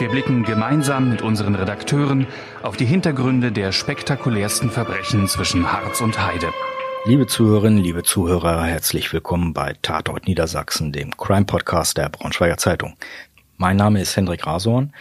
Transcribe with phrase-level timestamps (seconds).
[0.00, 2.26] Wir blicken gemeinsam mit unseren Redakteuren
[2.62, 6.54] auf die Hintergründe der spektakulärsten Verbrechen zwischen Harz und Heide.
[7.04, 12.96] Liebe Zuhörerinnen, liebe Zuhörer, herzlich willkommen bei Tatort Niedersachsen, dem Crime-Podcast der Braunschweiger Zeitung.
[13.58, 14.94] Mein Name ist Hendrik Rasorn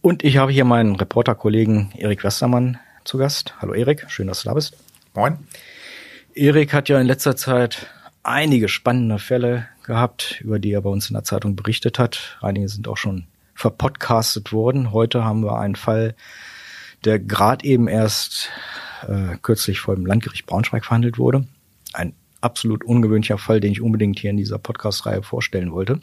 [0.00, 3.54] und ich habe hier meinen Reporterkollegen Erik Westermann zu Gast.
[3.62, 4.76] Hallo Erik, schön, dass du da bist.
[5.14, 5.38] Moin.
[6.34, 7.86] Erik hat ja in letzter Zeit
[8.24, 12.36] einige spannende Fälle gehabt, über die er bei uns in der Zeitung berichtet hat.
[12.42, 14.92] Einige sind auch schon verpodcastet worden.
[14.92, 16.14] Heute haben wir einen Fall,
[17.04, 18.50] der gerade eben erst
[19.06, 21.46] äh, kürzlich vor dem Landgericht Braunschweig verhandelt wurde.
[21.92, 26.00] Ein absolut ungewöhnlicher Fall, den ich unbedingt hier in dieser Podcast-Reihe vorstellen wollte.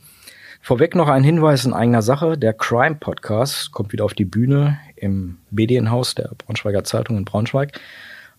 [0.64, 2.38] Vorweg noch ein Hinweis in eigener Sache.
[2.38, 7.80] Der Crime Podcast kommt wieder auf die Bühne im Medienhaus der Braunschweiger Zeitung in Braunschweig.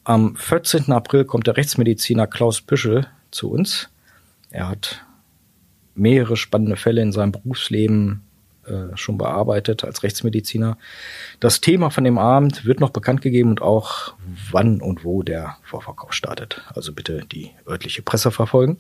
[0.05, 0.93] Am 14.
[0.93, 3.89] April kommt der Rechtsmediziner Klaus Püschel zu uns.
[4.51, 5.05] Er hat
[5.95, 8.23] mehrere spannende Fälle in seinem Berufsleben
[8.67, 10.79] äh, schon bearbeitet als Rechtsmediziner.
[11.41, 14.15] Das Thema von dem Abend wird noch bekannt gegeben und auch
[14.51, 16.63] wann und wo der Vorverkauf startet.
[16.75, 18.79] Also bitte die örtliche Presse verfolgen.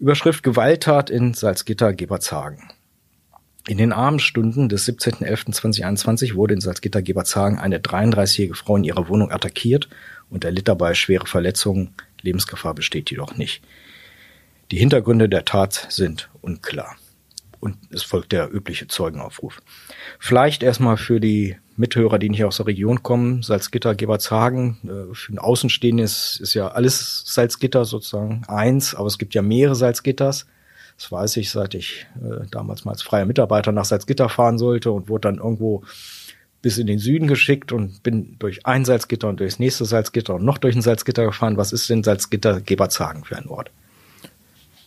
[0.00, 2.70] Überschrift Gewalttat in Salzgitter-Gebertshagen.
[3.66, 9.89] In den Abendstunden des 17.11.2021 wurde in Salzgitter-Gebertshagen eine 33-jährige Frau in ihrer Wohnung attackiert
[10.30, 11.95] und erlitt dabei schwere Verletzungen.
[12.20, 13.62] Lebensgefahr besteht jedoch nicht.
[14.70, 16.96] Die Hintergründe der Tat sind unklar
[17.58, 19.61] und es folgt der übliche Zeugenaufruf.
[20.20, 25.33] Vielleicht erstmal für die Mithörer, die nicht aus der Region kommen, Salzgitter, Gebertshagen, äh, für
[25.33, 30.46] den Außenstehenden ist, ist ja alles Salzgitter sozusagen eins, aber es gibt ja mehrere Salzgitters.
[30.96, 34.90] Das weiß ich, seit ich äh, damals mal als freier Mitarbeiter nach Salzgitter fahren sollte
[34.90, 35.84] und wurde dann irgendwo
[36.61, 40.44] bis in den Süden geschickt und bin durch ein Salzgitter und durchs nächste Salzgitter und
[40.44, 41.56] noch durch ein Salzgitter gefahren.
[41.56, 43.70] Was ist denn Salzgitter Gebertshagen für ein Ort?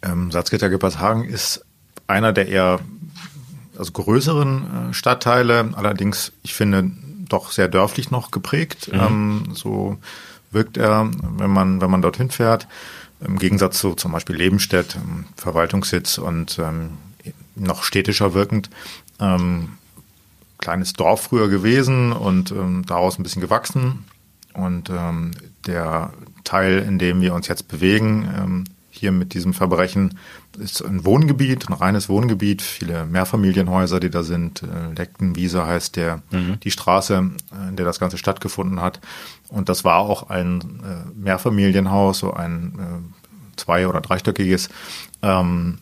[0.01, 1.65] Ähm, Salzgitter Gebertshagen ist
[2.07, 2.79] einer der eher
[3.81, 6.91] also größeren äh, Stadtteile, allerdings, ich finde,
[7.27, 8.91] doch sehr dörflich noch geprägt.
[8.93, 8.99] Mhm.
[8.99, 9.97] Ähm, so
[10.51, 12.67] wirkt er, wenn man, wenn man dorthin fährt.
[13.25, 16.91] Im Gegensatz zu zum Beispiel Lebenstedt, ähm, Verwaltungssitz und ähm,
[17.55, 18.69] noch städtischer wirkend.
[19.19, 19.69] Ähm,
[20.59, 24.05] kleines Dorf früher gewesen und ähm, daraus ein bisschen gewachsen.
[24.53, 25.31] Und ähm,
[25.65, 26.13] der
[26.43, 30.19] Teil, in dem wir uns jetzt bewegen, hier mit diesem Verbrechen
[30.59, 34.63] ist ein Wohngebiet, ein reines Wohngebiet, viele Mehrfamilienhäuser, die da sind.
[34.63, 36.59] Äh, Lektenwiese heißt der, mhm.
[36.59, 38.99] die Straße, äh, in der das Ganze stattgefunden hat.
[39.47, 43.13] Und das war auch ein äh, Mehrfamilienhaus, so ein
[43.55, 44.69] zwei- oder dreistöckiges,
[45.21, 45.79] ähm,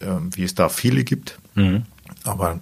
[0.00, 1.38] äh, wie es da viele gibt.
[1.54, 1.84] Mhm.
[2.24, 2.60] Aber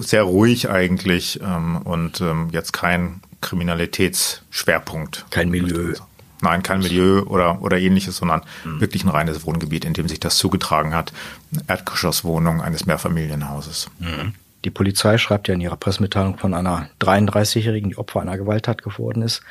[0.00, 5.26] sehr ruhig eigentlich ähm, und ähm, jetzt kein Kriminalitätsschwerpunkt.
[5.30, 5.94] Kein Milieu.
[6.42, 8.80] Nein, kein Milieu oder, oder ähnliches, sondern mhm.
[8.80, 11.12] wirklich ein reines Wohngebiet, in dem sich das zugetragen hat.
[11.52, 13.88] Eine Erdgeschosswohnung eines Mehrfamilienhauses.
[13.98, 14.34] Mhm.
[14.64, 19.22] Die Polizei schreibt ja in ihrer Pressemitteilung von einer 33-Jährigen, die Opfer einer Gewalttat geworden
[19.22, 19.42] ist.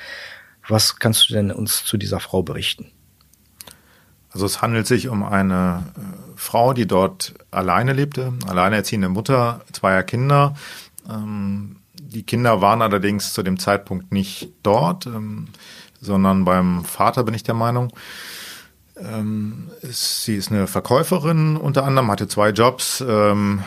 [0.68, 2.92] Was kannst du denn uns zu dieser Frau berichten?
[4.32, 6.02] Also es handelt sich um eine äh,
[6.36, 10.56] Frau, die dort alleine lebte, alleinerziehende Mutter zweier Kinder.
[11.10, 15.06] Ähm, die Kinder waren allerdings zu dem Zeitpunkt nicht dort.
[16.06, 17.92] Sondern beim Vater bin ich der Meinung.
[18.98, 23.62] Ähm, sie ist eine Verkäuferin unter anderem, hatte zwei Jobs ähm,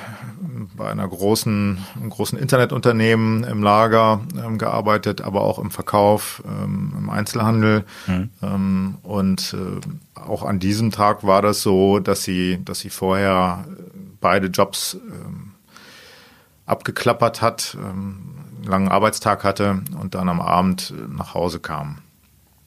[0.75, 6.95] bei einer großen, einem großen Internetunternehmen im Lager ähm, gearbeitet, aber auch im Verkauf, ähm,
[6.97, 7.85] im Einzelhandel.
[8.07, 8.31] Mhm.
[8.43, 13.67] Ähm, und äh, auch an diesem Tag war das so, dass sie, dass sie vorher
[14.21, 15.53] beide Jobs ähm,
[16.65, 21.99] abgeklappert hat, einen langen Arbeitstag hatte und dann am Abend nach Hause kam.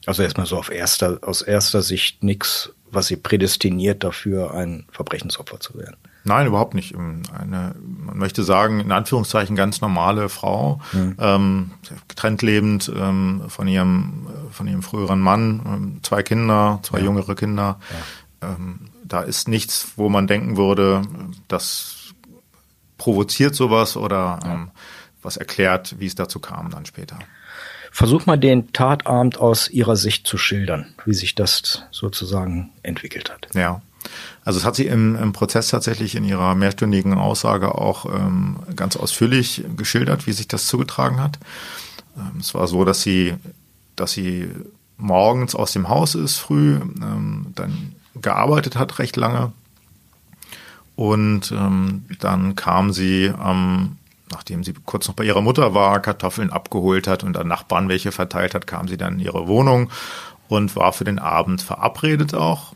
[0.06, 5.60] Also erstmal so auf erster, aus erster Sicht nichts, was sie prädestiniert dafür, ein Verbrechensopfer
[5.60, 5.96] zu werden.
[6.24, 6.94] Nein, überhaupt nicht.
[6.94, 11.16] Ähm, eine, man möchte sagen, in Anführungszeichen ganz normale Frau, mhm.
[11.18, 11.70] ähm,
[12.08, 17.04] getrennt lebend ähm, von ihrem von ihrem früheren Mann, ähm, zwei Kinder, zwei ja.
[17.06, 17.80] jüngere Kinder.
[18.40, 18.50] Ja.
[18.50, 21.02] Ähm, da ist nichts, wo man denken würde,
[21.48, 22.14] das
[22.98, 24.70] provoziert sowas oder ähm,
[25.22, 27.18] was erklärt, wie es dazu kam dann später.
[27.94, 33.54] Versuch mal den Tatabend aus Ihrer Sicht zu schildern, wie sich das sozusagen entwickelt hat.
[33.54, 33.82] Ja.
[34.44, 38.96] Also es hat sie im, im Prozess tatsächlich in ihrer mehrstündigen Aussage auch ähm, ganz
[38.96, 41.38] ausführlich geschildert, wie sich das zugetragen hat.
[42.16, 43.34] Ähm, es war so, dass sie,
[43.94, 44.48] dass sie
[44.96, 49.52] morgens aus dem Haus ist, früh, ähm, dann gearbeitet hat recht lange.
[50.96, 53.98] Und ähm, dann kam sie am
[54.32, 58.12] nachdem sie kurz noch bei ihrer Mutter war, Kartoffeln abgeholt hat und an Nachbarn welche
[58.12, 59.90] verteilt hat, kam sie dann in ihre Wohnung
[60.48, 62.74] und war für den Abend verabredet auch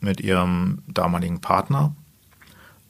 [0.00, 1.94] mit ihrem damaligen Partner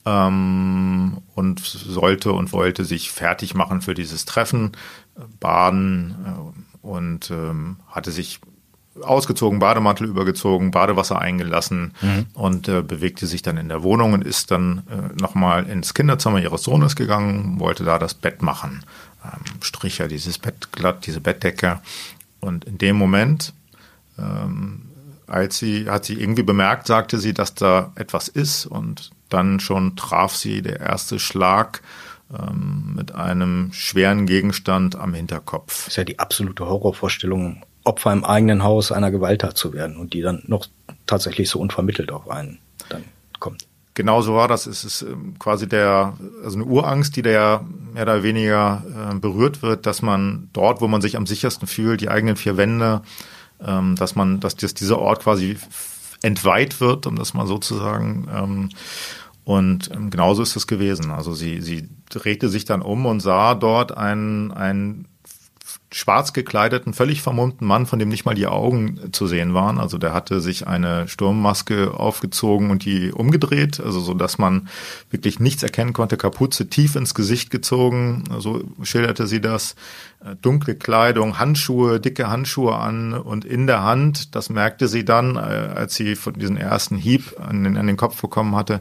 [0.07, 4.73] ähm, und sollte und wollte sich fertig machen für dieses Treffen,
[5.41, 8.41] baden äh, und ähm, hatte sich
[9.01, 12.27] ausgezogen, Bademantel übergezogen, Badewasser eingelassen mhm.
[12.35, 16.41] und äh, bewegte sich dann in der Wohnung und ist dann äh, nochmal ins Kinderzimmer
[16.41, 18.85] ihres Sohnes gegangen, wollte da das Bett machen.
[19.25, 21.81] Ähm, strich ja dieses Bett glatt, diese Bettdecke.
[22.41, 23.55] Und in dem Moment,
[24.19, 24.83] ähm,
[25.27, 29.97] als sie, hat sie irgendwie bemerkt, sagte sie, dass da etwas ist und dann schon
[29.97, 31.81] traf sie der erste Schlag
[32.31, 35.85] ähm, mit einem schweren Gegenstand am Hinterkopf.
[35.85, 40.13] Das ist ja die absolute Horrorvorstellung Opfer im eigenen Haus einer Gewalttat zu werden und
[40.13, 40.67] die dann noch
[41.07, 42.59] tatsächlich so unvermittelt auf einen
[42.89, 43.05] dann
[43.39, 43.67] kommt.
[43.95, 44.67] Genau so war das.
[44.67, 48.83] Es ist ähm, quasi der, also eine Urangst, die der mehr oder weniger
[49.13, 52.57] äh, berührt wird, dass man dort, wo man sich am sichersten fühlt, die eigenen vier
[52.57, 53.03] Wände,
[53.61, 55.59] ähm, dass man, dass das, dieser Ort quasi
[56.23, 58.29] entweiht wird, um das mal so zu sagen.
[58.35, 58.69] Ähm,
[59.45, 61.11] und genauso ist es gewesen.
[61.11, 65.07] Also sie, sie drehte sich dann um und sah dort ein, ein
[65.91, 69.79] schwarz gekleideten, völlig vermummten Mann, von dem nicht mal die Augen zu sehen waren.
[69.79, 74.69] Also der hatte sich eine Sturmmaske aufgezogen und die umgedreht, also so, dass man
[75.11, 76.17] wirklich nichts erkennen konnte.
[76.17, 79.75] Kapuze tief ins Gesicht gezogen, so schilderte sie das.
[80.25, 85.37] Äh, dunkle Kleidung, Handschuhe, dicke Handschuhe an und in der Hand, das merkte sie dann,
[85.37, 88.81] äh, als sie von diesen ersten Hieb an den, an den Kopf bekommen hatte,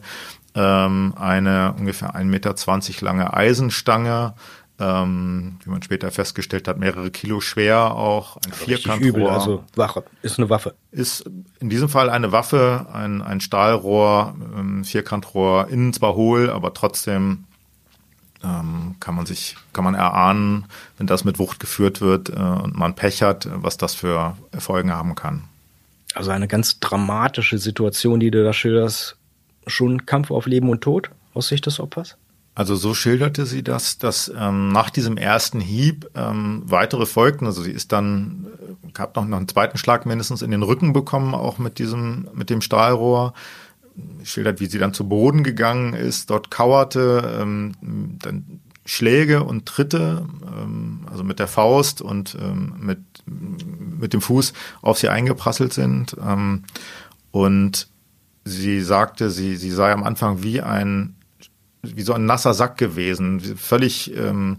[0.53, 4.33] ähm, eine ungefähr 1,20 Meter lange Eisenstange
[4.81, 9.07] ähm, wie man später festgestellt hat, mehrere Kilo schwer auch, ein Vierkantrohr.
[9.07, 10.73] Übel, also Wache, ist eine Waffe.
[10.91, 11.29] Ist
[11.59, 17.45] in diesem Fall eine Waffe, ein, ein Stahlrohr, ähm, Vierkantrohr, innen zwar hohl, aber trotzdem
[18.43, 20.65] ähm, kann man sich, kann man erahnen,
[20.97, 24.91] wenn das mit Wucht geführt wird äh, und man Pech hat, was das für Folgen
[24.91, 25.43] haben kann.
[26.15, 29.15] Also eine ganz dramatische Situation, die du da schilderst,
[29.67, 32.17] schon Kampf auf Leben und Tod aus Sicht des Opfers?
[32.53, 37.45] Also so schilderte sie das, dass ähm, nach diesem ersten Hieb ähm, weitere folgten.
[37.45, 38.47] Also sie ist dann,
[38.85, 42.27] äh, gab noch, noch einen zweiten Schlag mindestens in den Rücken bekommen, auch mit diesem,
[42.33, 43.33] mit dem Stahlrohr.
[44.23, 50.25] Schildert, wie sie dann zu Boden gegangen ist, dort kauerte, ähm, dann Schläge und Tritte,
[50.45, 56.15] ähm, also mit der Faust und ähm, mit, mit dem Fuß auf sie eingeprasselt sind.
[56.25, 56.63] Ähm,
[57.31, 57.87] und
[58.43, 61.15] sie sagte, sie, sie sei am Anfang wie ein
[61.81, 64.57] wie so ein nasser Sack gewesen, völlig, ähm,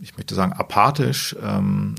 [0.00, 1.94] ich möchte sagen, apathisch, ähm,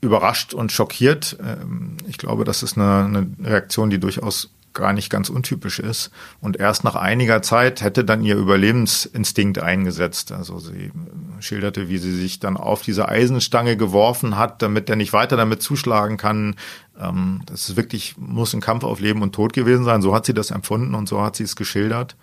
[0.00, 1.36] überrascht und schockiert.
[1.40, 6.10] Ähm, ich glaube, das ist eine, eine Reaktion, die durchaus gar nicht ganz untypisch ist.
[6.40, 10.32] Und erst nach einiger Zeit hätte dann ihr Überlebensinstinkt eingesetzt.
[10.32, 10.92] Also sie
[11.40, 15.62] schilderte, wie sie sich dann auf diese Eisenstange geworfen hat, damit er nicht weiter damit
[15.62, 16.56] zuschlagen kann.
[17.00, 20.02] Ähm, das ist wirklich, muss ein Kampf auf Leben und Tod gewesen sein.
[20.02, 22.16] So hat sie das empfunden und so hat sie es geschildert.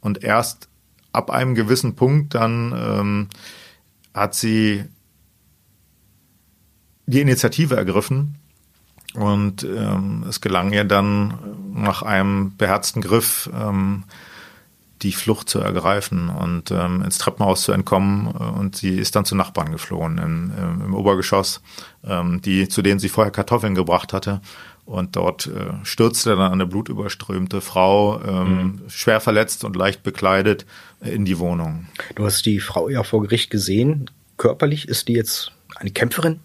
[0.00, 0.68] Und erst
[1.16, 3.28] ab einem gewissen Punkt dann ähm,
[4.14, 4.84] hat sie
[7.06, 8.36] die Initiative ergriffen
[9.14, 11.34] und ähm, es gelang ihr dann
[11.74, 14.04] nach einem beherzten Griff ähm,
[15.02, 18.28] die Flucht zu ergreifen und ähm, ins Treppenhaus zu entkommen.
[18.28, 21.60] Und sie ist dann zu Nachbarn geflohen im, im, im Obergeschoss,
[22.04, 24.40] ähm, die, zu denen sie vorher Kartoffeln gebracht hatte.
[24.86, 28.82] Und dort äh, stürzte dann eine blutüberströmte Frau, ähm, mhm.
[28.88, 30.64] schwer verletzt und leicht bekleidet,
[30.95, 31.86] äh, in die Wohnung.
[32.14, 34.10] Du hast die Frau ja vor Gericht gesehen.
[34.36, 36.40] Körperlich ist die jetzt eine Kämpferin?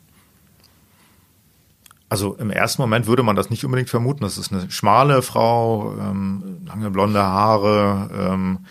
[2.10, 4.24] Also im ersten Moment würde man das nicht unbedingt vermuten.
[4.24, 8.66] Das ist eine schmale Frau, ähm, lange blonde Haare, ähm,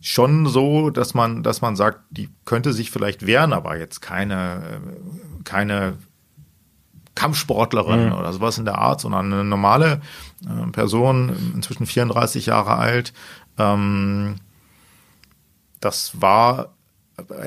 [0.00, 4.80] schon so, dass man, dass man sagt, die könnte sich vielleicht wehren, aber jetzt keine,
[4.80, 5.98] äh, keine
[7.14, 8.12] Kampfsportlerin mhm.
[8.12, 10.00] oder sowas in der Art, sondern eine normale
[10.46, 13.12] äh, Person, inzwischen 34 Jahre alt.
[13.58, 14.36] Ähm,
[15.80, 16.74] das war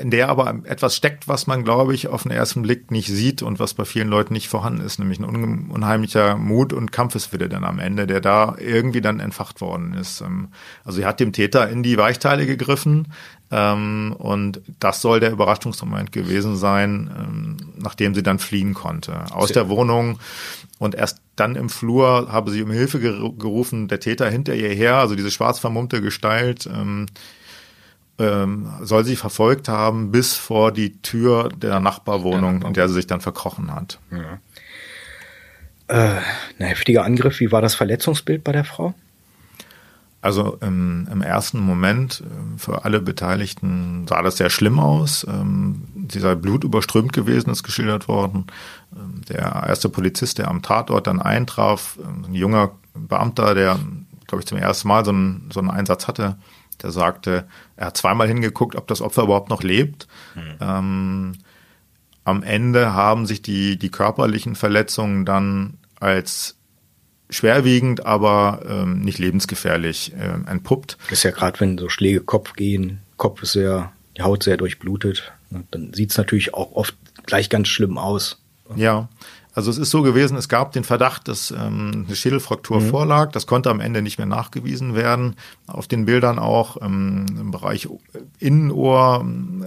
[0.00, 3.42] in der aber etwas steckt, was man, glaube ich, auf den ersten Blick nicht sieht
[3.42, 7.64] und was bei vielen Leuten nicht vorhanden ist, nämlich ein unheimlicher Mut und Kampfeswille dann
[7.64, 10.20] am Ende, der da irgendwie dann entfacht worden ist.
[10.20, 10.48] Ähm,
[10.84, 13.08] also sie hat dem Täter in die Weichteile gegriffen
[13.52, 19.52] ähm, und das soll der Überraschungsmoment gewesen sein, ähm, nachdem sie dann fliehen konnte aus
[19.52, 20.18] der Wohnung
[20.78, 24.96] und erst dann im Flur habe sie um Hilfe gerufen, der Täter hinter ihr her,
[24.96, 27.06] also diese schwarz vermummte Gestalt ähm,
[28.82, 33.06] soll sie verfolgt haben bis vor die Tür der Nachbarwohnung, der in der sie sich
[33.06, 33.98] dann verkrochen hat.
[34.10, 34.38] Ja.
[35.88, 36.20] Äh,
[36.58, 37.40] ein heftiger Angriff.
[37.40, 38.94] Wie war das Verletzungsbild bei der Frau?
[40.22, 45.26] Also im, im ersten Moment äh, für alle Beteiligten sah das sehr schlimm aus.
[45.28, 48.46] Ähm, sie sei blutüberströmt gewesen, ist geschildert worden.
[48.96, 53.80] Ähm, der erste Polizist, der am Tatort dann eintraf, ähm, ein junger Beamter, der,
[54.28, 56.36] glaube ich, zum ersten Mal so einen, so einen Einsatz hatte,
[56.80, 60.06] der sagte, er hat zweimal hingeguckt, ob das Opfer überhaupt noch lebt.
[60.36, 60.54] Mhm.
[60.60, 61.32] Ähm,
[62.24, 66.56] am Ende haben sich die, die körperlichen Verletzungen dann als
[67.32, 70.98] schwerwiegend, aber ähm, nicht lebensgefährlich äh, entpuppt.
[71.08, 74.56] Das ist ja gerade, wenn so Schläge Kopf gehen, Kopf ist sehr, die Haut sehr
[74.56, 76.94] durchblutet, ne, dann sieht es natürlich auch oft
[77.26, 78.38] gleich ganz schlimm aus.
[78.76, 79.08] Ja,
[79.54, 82.88] also es ist so gewesen, es gab den Verdacht, dass ähm, eine Schädelfraktur mhm.
[82.88, 83.32] vorlag.
[83.32, 85.36] Das konnte am Ende nicht mehr nachgewiesen werden.
[85.66, 87.88] Auf den Bildern auch ähm, im Bereich
[88.38, 89.66] Innenohr ähm,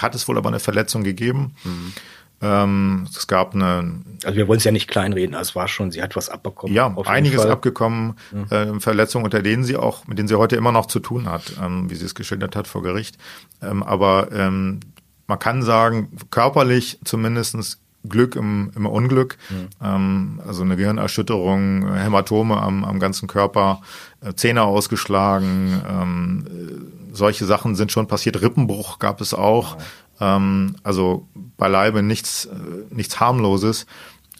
[0.00, 1.56] hat es wohl aber eine Verletzung gegeben.
[1.64, 1.92] Mhm.
[2.40, 4.02] Ähm, es gab eine.
[4.24, 5.34] Also wir wollen es ja nicht kleinreden.
[5.34, 6.74] Es war schon, sie hat was abbekommen.
[6.74, 7.50] Ja, einiges Fall.
[7.50, 8.14] abgekommen.
[8.32, 8.46] Mhm.
[8.50, 11.54] Äh, Verletzungen, unter denen sie auch, mit denen sie heute immer noch zu tun hat,
[11.62, 13.16] ähm, wie sie es geschildert hat vor Gericht.
[13.62, 14.80] Ähm, aber ähm,
[15.26, 19.38] man kann sagen, körperlich zumindestens Glück im, im Unglück.
[19.48, 19.68] Mhm.
[19.82, 23.80] Ähm, also eine Gehirnerschütterung, Hämatome am, am ganzen Körper,
[24.20, 25.80] äh, Zähne ausgeschlagen.
[25.88, 28.42] Ähm, äh, solche Sachen sind schon passiert.
[28.42, 29.78] Rippenbruch gab es auch.
[30.20, 33.86] Ähm, also beileibe nichts, äh, nichts harmloses,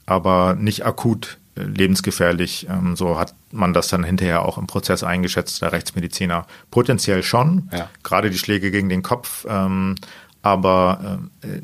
[0.07, 2.67] aber nicht akut äh, lebensgefährlich.
[2.69, 6.47] Ähm, so hat man das dann hinterher auch im Prozess eingeschätzt, der Rechtsmediziner.
[6.71, 7.89] Potenziell schon, ja.
[8.03, 9.97] gerade die Schläge gegen den Kopf, ähm,
[10.43, 11.61] aber äh,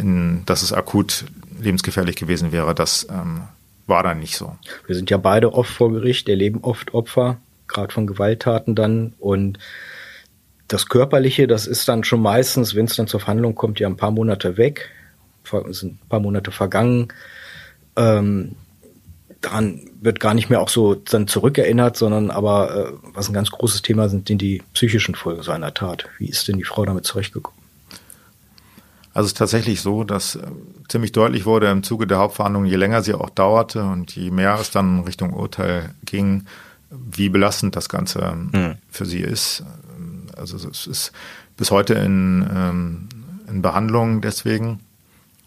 [0.00, 1.24] in, dass es akut
[1.60, 3.42] lebensgefährlich gewesen wäre, das ähm,
[3.86, 4.56] war dann nicht so.
[4.86, 9.58] Wir sind ja beide oft vor Gericht, erleben oft Opfer, gerade von Gewalttaten dann und
[10.68, 13.96] das Körperliche, das ist dann schon meistens, wenn es dann zur Verhandlung kommt, ja ein
[13.96, 14.90] paar Monate weg,
[15.70, 17.08] sind ein paar Monate vergangen.
[17.96, 18.54] Ähm,
[19.40, 23.50] daran wird gar nicht mehr auch so dann zurückerinnert, sondern aber äh, was ein ganz
[23.50, 26.06] großes Thema sind, sind die psychischen Folgen seiner Tat.
[26.18, 27.58] Wie ist denn die Frau damit zurechtgekommen?
[29.14, 30.42] Also es ist tatsächlich so, dass äh,
[30.88, 34.58] ziemlich deutlich wurde im Zuge der Hauptverhandlung, je länger sie auch dauerte und je mehr
[34.60, 36.44] es dann Richtung Urteil ging,
[36.90, 38.76] wie belastend das Ganze mhm.
[38.90, 39.62] für sie ist.
[40.38, 41.12] Also es ist
[41.56, 43.08] bis heute in, ähm,
[43.48, 44.80] in Behandlung deswegen.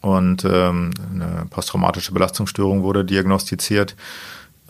[0.02, 3.96] Und ähm, eine posttraumatische Belastungsstörung wurde diagnostiziert.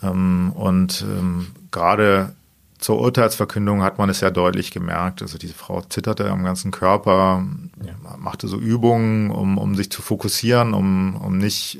[0.03, 2.33] Ähm, und ähm, gerade
[2.81, 5.21] zur Urteilsverkündung hat man es ja deutlich gemerkt.
[5.21, 7.45] Also diese Frau zitterte am ganzen Körper,
[7.85, 7.93] ja.
[8.17, 11.79] machte so Übungen, um, um sich zu fokussieren, um, um nicht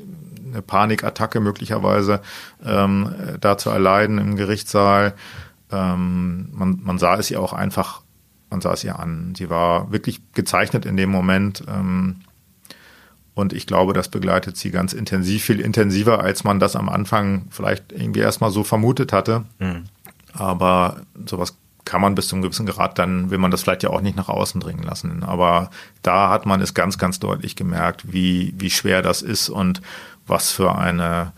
[0.52, 2.20] eine Panikattacke möglicherweise
[2.64, 5.14] ähm, da zu erleiden im Gerichtssaal.
[5.72, 8.01] Ähm, man, man sah es ihr auch einfach,
[8.52, 9.34] man sah es ihr an.
[9.34, 11.64] Sie war wirklich gezeichnet in dem Moment.
[11.66, 12.20] Ähm,
[13.34, 17.46] und ich glaube, das begleitet sie ganz intensiv, viel intensiver, als man das am Anfang
[17.50, 19.44] vielleicht irgendwie erstmal so vermutet hatte.
[19.58, 19.84] Mhm.
[20.34, 23.90] Aber sowas kann man bis zu einem gewissen Grad, dann will man das vielleicht ja
[23.90, 25.24] auch nicht nach außen dringen lassen.
[25.24, 25.70] Aber
[26.02, 29.80] da hat man es ganz, ganz deutlich gemerkt, wie, wie schwer das ist und
[30.26, 31.32] was für eine,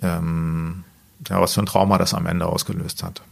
[0.00, 0.84] ähm,
[1.28, 3.22] ja, was für ein Trauma das am Ende ausgelöst hat.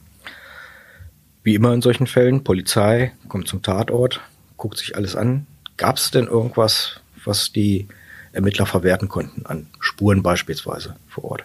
[1.47, 4.21] Wie immer in solchen Fällen, Polizei kommt zum Tatort,
[4.57, 5.47] guckt sich alles an.
[5.77, 7.87] Gab es denn irgendwas, was die
[8.33, 11.45] Ermittler verwerten konnten, an Spuren beispielsweise vor Ort?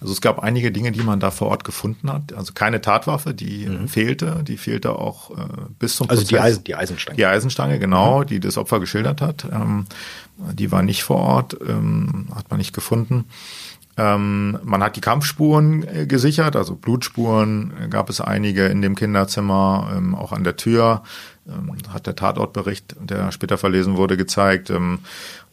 [0.00, 2.32] Also es gab einige Dinge, die man da vor Ort gefunden hat.
[2.32, 3.88] Also keine Tatwaffe, die mhm.
[3.88, 4.44] fehlte.
[4.46, 5.42] Die fehlte auch äh,
[5.80, 6.20] bis zum Prozess.
[6.20, 7.16] Also die, Eisen, die Eisenstange.
[7.16, 8.26] Die Eisenstange, genau, mhm.
[8.26, 9.46] die das Opfer geschildert hat.
[9.52, 9.86] Ähm,
[10.54, 13.24] die war nicht vor Ort, ähm, hat man nicht gefunden.
[14.00, 18.94] Ähm, man hat die Kampfspuren äh, gesichert, also Blutspuren äh, gab es einige in dem
[18.94, 21.02] Kinderzimmer, ähm, auch an der Tür.
[21.46, 24.70] Ähm, hat der Tatortbericht, der später verlesen wurde, gezeigt.
[24.70, 25.00] Ähm,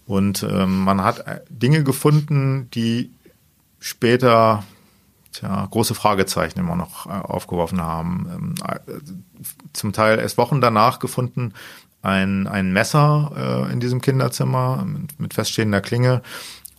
[0.06, 3.12] und man hat äh, Dinge gefunden, die
[3.82, 4.64] später
[5.34, 8.28] tja, große Fragezeichen immer noch äh, aufgeworfen haben.
[8.34, 8.80] Ähm, äh,
[9.74, 11.54] zum Teil erst Wochen danach gefunden
[12.02, 16.22] ein, ein Messer in diesem Kinderzimmer mit, mit feststehender Klinge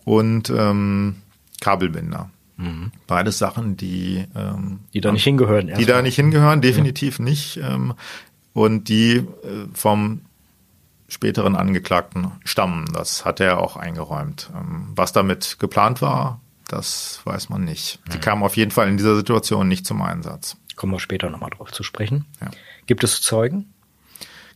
[0.04, 1.16] und ähm,
[1.60, 2.30] Kabelbinder.
[2.56, 2.92] Mhm.
[3.06, 5.72] Beides Sachen, die ähm, die da nicht hingehören.
[5.78, 7.24] Die da nicht hingehören, definitiv ja.
[7.24, 7.56] nicht.
[7.58, 7.94] Ähm,
[8.52, 9.24] und die äh,
[9.72, 10.22] vom
[11.08, 12.86] späteren Angeklagten stammen.
[12.92, 14.50] Das hat er auch eingeräumt.
[14.54, 18.00] Ähm, was damit geplant war, das weiß man nicht.
[18.12, 18.20] Die mhm.
[18.20, 20.56] kamen auf jeden Fall in dieser Situation nicht zum Einsatz.
[20.76, 22.26] Kommen wir später nochmal drauf zu sprechen.
[22.40, 22.50] Ja.
[22.86, 23.72] Gibt es Zeugen?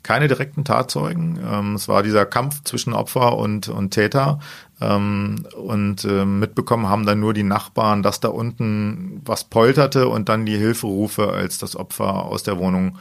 [0.02, 1.38] Keine direkten Tatzeugen.
[1.44, 4.40] Ähm, es war dieser Kampf zwischen Opfer und, und Täter.
[4.80, 10.28] Ähm, und äh, mitbekommen haben dann nur die Nachbarn, dass da unten was polterte und
[10.28, 12.99] dann die Hilferufe, als das Opfer aus der Wohnung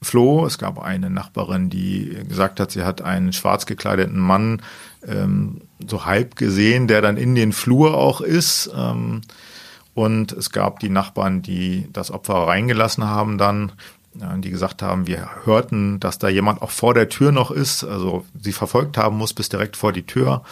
[0.00, 0.46] floh.
[0.46, 4.62] Es gab eine Nachbarin, die gesagt hat, sie hat einen schwarz gekleideten Mann
[5.06, 8.70] ähm, so halb gesehen, der dann in den Flur auch ist.
[8.74, 9.22] Ähm,
[9.94, 13.72] und es gab die Nachbarn, die das Opfer reingelassen haben dann,
[14.38, 18.24] die gesagt haben, wir hörten, dass da jemand auch vor der Tür noch ist, also
[18.40, 20.42] sie verfolgt haben muss bis direkt vor die Tür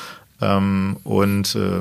[0.40, 1.80] ähm, und äh,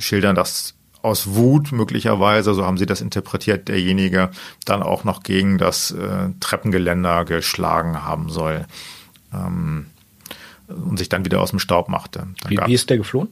[0.00, 4.30] schildern das aus Wut möglicherweise, so haben sie das interpretiert, derjenige
[4.64, 8.66] dann auch noch gegen das äh, Treppengeländer geschlagen haben soll
[9.32, 9.86] ähm,
[10.68, 12.28] und sich dann wieder aus dem Staub machte.
[12.46, 13.28] Wie, wie ist der geflohen?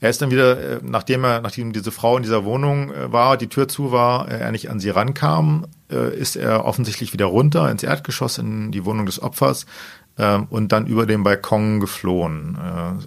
[0.00, 3.36] Er ist dann wieder, äh, nachdem er, nachdem diese Frau in dieser Wohnung äh, war,
[3.36, 7.70] die Tür zu war, äh, er nicht an sie rankam, ist er offensichtlich wieder runter
[7.70, 9.66] ins Erdgeschoss in die Wohnung des Opfers,
[10.18, 12.58] ähm, und dann über den Balkon geflohen.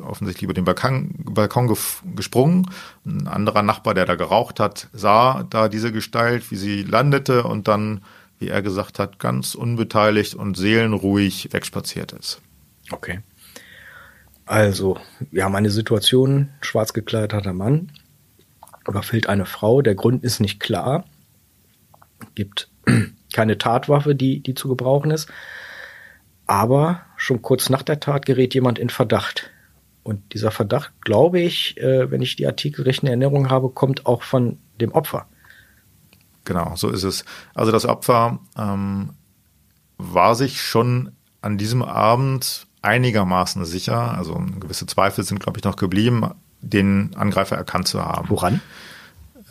[0.07, 1.75] Offensichtlich über den Balkon, Balkon
[2.15, 2.69] gesprungen.
[3.05, 7.67] Ein anderer Nachbar, der da geraucht hat, sah da diese Gestalt, wie sie landete und
[7.67, 8.01] dann,
[8.37, 12.39] wie er gesagt hat, ganz unbeteiligt und seelenruhig wegspaziert ist.
[12.91, 13.19] Okay.
[14.49, 14.97] Also,
[15.29, 17.91] wir haben eine Situation, schwarz gekleideter Mann,
[18.87, 21.05] überfällt eine Frau, der Grund ist nicht klar,
[22.33, 22.67] gibt
[23.31, 25.29] keine Tatwaffe, die, die zu gebrauchen ist.
[26.47, 29.51] Aber schon kurz nach der Tat gerät jemand in Verdacht.
[30.01, 34.07] Und dieser Verdacht, glaube ich, äh, wenn ich die Artikel recht in Erinnerung habe, kommt
[34.07, 35.27] auch von dem Opfer.
[36.45, 37.23] Genau, so ist es.
[37.53, 39.11] Also das Opfer ähm,
[39.99, 45.75] war sich schon an diesem Abend einigermaßen sicher, also gewisse Zweifel sind, glaube ich, noch
[45.75, 46.31] geblieben,
[46.61, 48.29] den Angreifer erkannt zu haben.
[48.29, 48.61] Woran?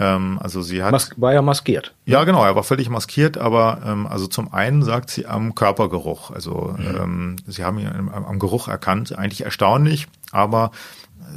[0.01, 1.95] Ähm, also sie hat Mas war ja maskiert.
[2.07, 6.31] Ja, genau, er war völlig maskiert, aber ähm, also zum einen sagt sie am Körpergeruch.
[6.31, 6.97] Also mhm.
[6.97, 9.17] ähm, sie haben ihn am, am Geruch erkannt.
[9.19, 10.71] Eigentlich erstaunlich, aber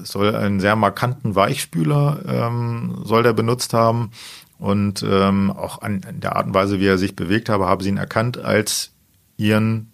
[0.01, 4.11] es soll einen sehr markanten Weichspüler ähm, soll der benutzt haben
[4.57, 7.83] und ähm, auch an, an der Art und Weise, wie er sich bewegt habe, habe
[7.83, 8.91] sie ihn erkannt als
[9.35, 9.90] ihren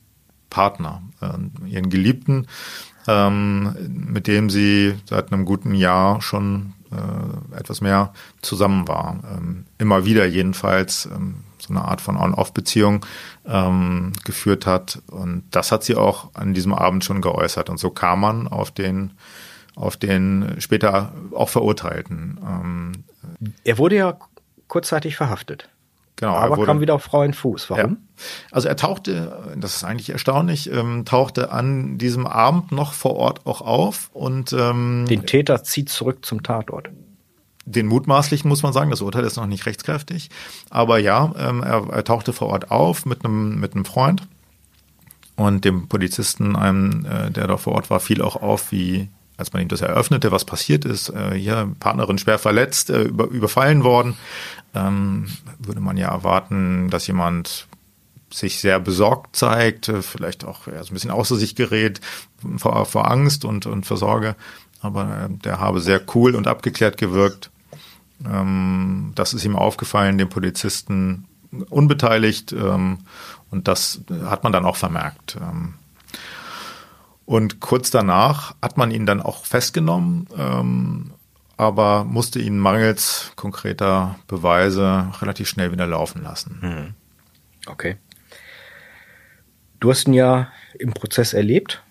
[0.50, 2.48] Partner, äh, ihren Geliebten,
[3.08, 9.20] ähm, mit dem sie seit einem guten Jahr schon äh, etwas mehr zusammen war.
[9.36, 13.06] Ähm, immer wieder jedenfalls ähm, so eine Art von On-Off-Beziehung
[13.46, 15.02] ähm, geführt hat.
[15.08, 17.70] Und das hat sie auch an diesem Abend schon geäußert.
[17.70, 19.14] Und so kam man auf den,
[19.76, 22.40] auf den später auch Verurteilten.
[22.46, 22.92] Ähm,
[23.64, 24.18] er wurde ja
[24.68, 25.70] kurzzeitig verhaftet.
[26.18, 27.70] Genau, aber wurde, kam wieder auf freien Fuß.
[27.70, 27.92] Warum?
[27.92, 27.98] Ja.
[28.52, 33.46] Also er tauchte, das ist eigentlich erstaunlich, ähm, tauchte an diesem Abend noch vor Ort
[33.46, 36.90] auch auf und ähm, den Täter zieht zurück zum Tatort.
[37.66, 40.30] Den mutmaßlichen muss man sagen, das Urteil ist noch nicht rechtskräftig,
[40.72, 44.28] aber ja, ähm, er, er tauchte vor Ort auf mit einem mit einem Freund
[45.36, 49.54] und dem Polizisten, einem, äh, der da vor Ort war, fiel auch auf, wie als
[49.54, 53.84] man ihm das eröffnete, was passiert ist, äh, hier Partnerin schwer verletzt, äh, über, überfallen
[53.84, 54.16] worden,
[54.74, 55.28] ähm,
[55.60, 57.68] würde man ja erwarten, dass jemand
[58.32, 62.02] sich sehr besorgt zeigt, äh, vielleicht auch ja, so ein bisschen außer sich gerät
[62.58, 64.36] vor, vor Angst und, und vor Sorge.
[64.82, 67.52] Aber äh, der habe sehr cool und abgeklärt gewirkt.
[68.26, 71.26] Ähm, das ist ihm aufgefallen, dem Polizisten
[71.70, 72.52] unbeteiligt.
[72.54, 73.00] Ähm,
[73.50, 75.38] und das hat man dann auch vermerkt.
[75.40, 75.76] Ähm,
[77.28, 81.12] und kurz danach hat man ihn dann auch festgenommen, ähm,
[81.58, 86.60] aber musste ihn mangels konkreter Beweise relativ schnell wieder laufen lassen.
[86.62, 86.94] Mhm.
[87.70, 87.98] Okay.
[89.82, 90.48] Du hast ihn ja
[90.80, 91.84] im Prozess erlebt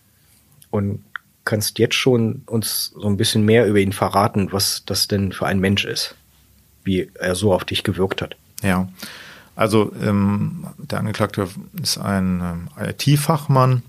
[0.71, 1.05] und
[1.45, 5.47] kannst jetzt schon uns so ein bisschen mehr über ihn verraten, was das denn für
[5.47, 6.15] ein Mensch ist,
[6.83, 8.37] wie er so auf dich gewirkt hat.
[8.63, 8.89] Ja,
[9.55, 11.47] also ähm, der Angeklagte
[11.83, 13.83] ist ein ähm, IT-Fachmann,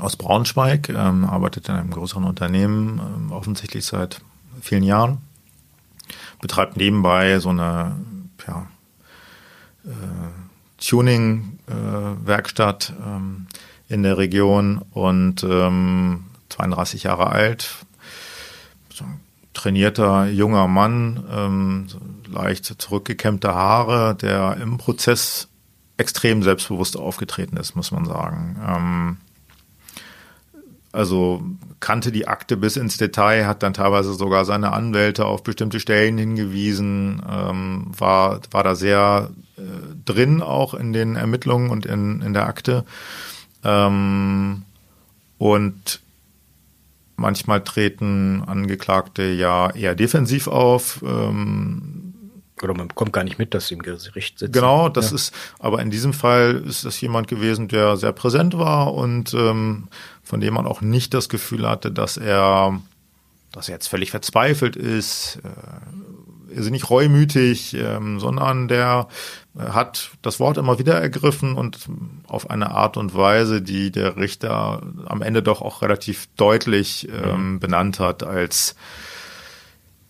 [0.00, 4.20] aus Braunschweig, ähm, arbeitet in einem größeren Unternehmen, ähm, offensichtlich seit
[4.60, 5.18] vielen Jahren,
[6.40, 7.96] betreibt nebenbei so eine
[8.46, 8.66] ja,
[9.84, 9.88] äh,
[10.78, 13.46] Tuning-Werkstatt äh, ähm,
[13.88, 17.86] in der Region und ähm, 32 Jahre alt,
[18.92, 19.20] so ein
[19.54, 21.98] trainierter junger Mann, ähm, so
[22.30, 25.48] leicht zurückgekämmte Haare, der im Prozess
[25.96, 29.18] extrem selbstbewusst aufgetreten ist, muss man sagen.
[30.92, 31.42] Also
[31.80, 36.18] kannte die Akte bis ins Detail, hat dann teilweise sogar seine Anwälte auf bestimmte Stellen
[36.18, 39.60] hingewiesen, ähm, war, war da sehr äh,
[40.04, 42.84] drin auch in den Ermittlungen und in, in der Akte.
[43.64, 44.62] Ähm,
[45.38, 46.00] Und
[47.16, 51.00] manchmal treten Angeklagte ja eher defensiv auf.
[51.06, 52.14] Ähm,
[52.60, 54.50] oder man bekommt gar nicht mit, dass sie im Gericht sitzen.
[54.50, 55.14] Genau, das ja.
[55.14, 59.86] ist, aber in diesem Fall ist das jemand gewesen, der sehr präsent war und ähm,
[60.28, 62.78] von dem man auch nicht das Gefühl hatte, dass er,
[63.50, 69.08] dass er jetzt völlig verzweifelt ist, äh, ist nicht reumütig, ähm, sondern der
[69.58, 71.88] hat das Wort immer wieder ergriffen und
[72.26, 77.52] auf eine Art und Weise, die der Richter am Ende doch auch relativ deutlich ähm,
[77.52, 77.60] mhm.
[77.60, 78.76] benannt hat als,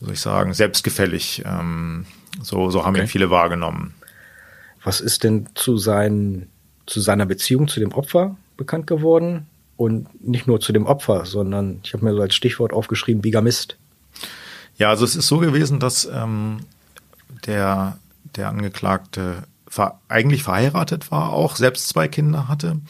[0.00, 1.44] soll ich sagen, selbstgefällig.
[1.46, 2.06] Ähm,
[2.42, 3.02] so, so haben okay.
[3.02, 3.94] ihn viele wahrgenommen.
[4.82, 6.48] Was ist denn zu, sein,
[6.86, 9.46] zu seiner Beziehung zu dem Opfer bekannt geworden?
[9.78, 13.78] Und nicht nur zu dem Opfer, sondern ich habe mir so als Stichwort aufgeschrieben, Bigamist.
[14.76, 16.60] Ja, also es ist so gewesen, dass ähm,
[17.46, 17.96] der,
[18.36, 22.80] der Angeklagte ver eigentlich verheiratet war, auch selbst zwei Kinder hatte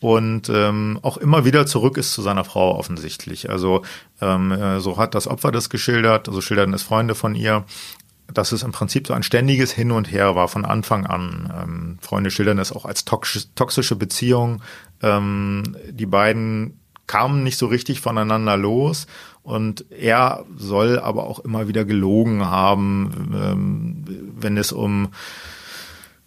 [0.00, 3.48] und ähm, auch immer wieder zurück ist zu seiner Frau offensichtlich.
[3.48, 3.82] Also
[4.20, 7.64] ähm, äh, so hat das Opfer das geschildert, also schilderten es Freunde von ihr
[8.34, 11.52] dass es im Prinzip so ein ständiges Hin und Her war von Anfang an.
[11.54, 14.62] Ähm, Freunde schildern es auch als toxische Beziehung.
[15.02, 19.06] Ähm, die beiden kamen nicht so richtig voneinander los
[19.42, 25.10] und er soll aber auch immer wieder gelogen haben, ähm, wenn es um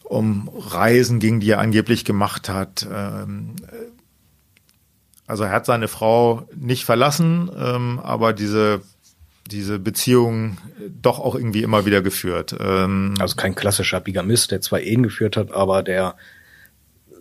[0.04, 2.88] um Reisen ging, die er angeblich gemacht hat.
[2.92, 3.56] Ähm,
[5.26, 8.82] also er hat seine Frau nicht verlassen, ähm, aber diese
[9.50, 10.58] diese Beziehung
[11.02, 12.56] doch auch irgendwie immer wieder geführt.
[12.60, 16.16] Ähm, also kein klassischer Bigamist, der zwar Ehen geführt hat, aber der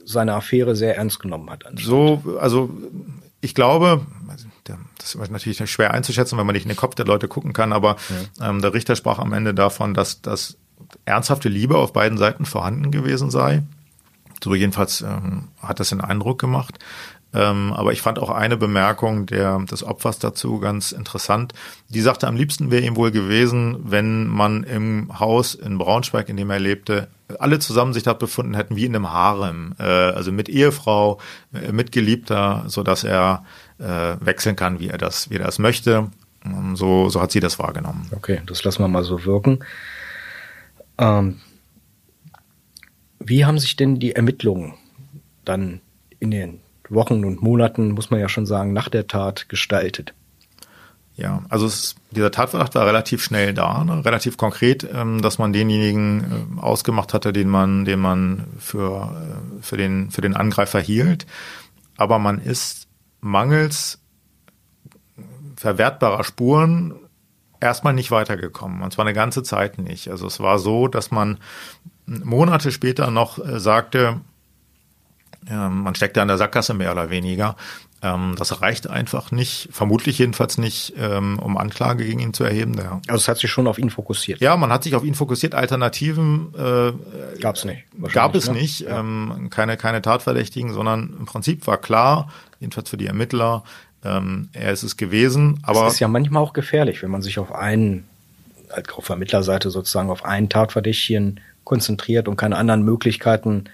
[0.05, 1.65] seine Affäre sehr ernst genommen hat.
[1.77, 2.71] So, also
[3.41, 4.07] ich glaube,
[4.99, 7.73] das ist natürlich schwer einzuschätzen, wenn man nicht in den Kopf der Leute gucken kann,
[7.73, 7.97] aber
[8.41, 8.49] ja.
[8.49, 10.57] ähm, der Richter sprach am Ende davon, dass, dass
[11.05, 13.63] ernsthafte Liebe auf beiden Seiten vorhanden gewesen sei.
[14.43, 16.79] So jedenfalls ähm, hat das den Eindruck gemacht.
[17.35, 21.53] Ähm, aber ich fand auch eine Bemerkung der, des Opfers dazu ganz interessant.
[21.89, 26.37] Die sagte, am liebsten wäre ihm wohl gewesen, wenn man im Haus in Braunschweig, in
[26.37, 30.31] dem er lebte, alle zusammen sich dort befunden hätten wie in einem Harem, äh, also
[30.31, 31.19] mit Ehefrau,
[31.53, 33.45] äh, mit Geliebter, so dass er
[33.79, 36.11] äh, wechseln kann, wie er das, wie er das möchte.
[36.75, 38.07] So, so hat sie das wahrgenommen.
[38.15, 39.61] Okay, das lassen wir mal so wirken.
[40.99, 41.41] Ähm,
[43.19, 44.75] wie haben sich denn die Ermittlungen
[45.47, 45.81] dann
[46.21, 50.15] in den Wochen und Monaten, muss man ja schon sagen, nach der Tat gestaltet?
[51.17, 54.05] Ja, also es, dieser Tatverdacht war relativ schnell da, ne?
[54.05, 59.63] relativ konkret, ähm, dass man denjenigen äh, ausgemacht hatte, den man, den man für, äh,
[59.63, 61.27] für, den, für den Angreifer hielt.
[61.97, 62.89] Aber man ist
[63.21, 64.01] mangels
[65.57, 66.95] verwertbarer Spuren
[67.61, 68.83] erstmal nicht weitergekommen.
[68.83, 70.09] Und zwar eine ganze Zeit nicht.
[70.09, 71.39] Also es war so, dass man
[72.07, 74.21] Monate später noch äh, sagte,
[75.51, 77.57] man steckt ja in der Sackgasse mehr oder weniger.
[78.05, 82.75] Ähm, das reicht einfach nicht, vermutlich jedenfalls nicht, ähm, um Anklage gegen ihn zu erheben.
[82.75, 83.01] Ja.
[83.09, 84.41] Also es hat sich schon auf ihn fokussiert.
[84.41, 85.55] Ja, man hat sich auf ihn fokussiert.
[85.55, 86.93] Alternativen äh,
[87.41, 87.85] gab es nicht.
[88.13, 88.55] Gab es ne?
[88.55, 88.81] nicht.
[88.81, 89.01] Ja.
[89.01, 92.29] Ähm, keine, keine Tatverdächtigen, sondern im Prinzip war klar,
[92.61, 93.65] jedenfalls für die Ermittler,
[94.05, 95.61] ähm, er ist es gewesen.
[95.63, 98.07] Aber es ist ja manchmal auch gefährlich, wenn man sich auf einen,
[98.71, 103.65] halt auf Ermittlerseite sozusagen auf einen Tatverdächtigen konzentriert und keine anderen Möglichkeiten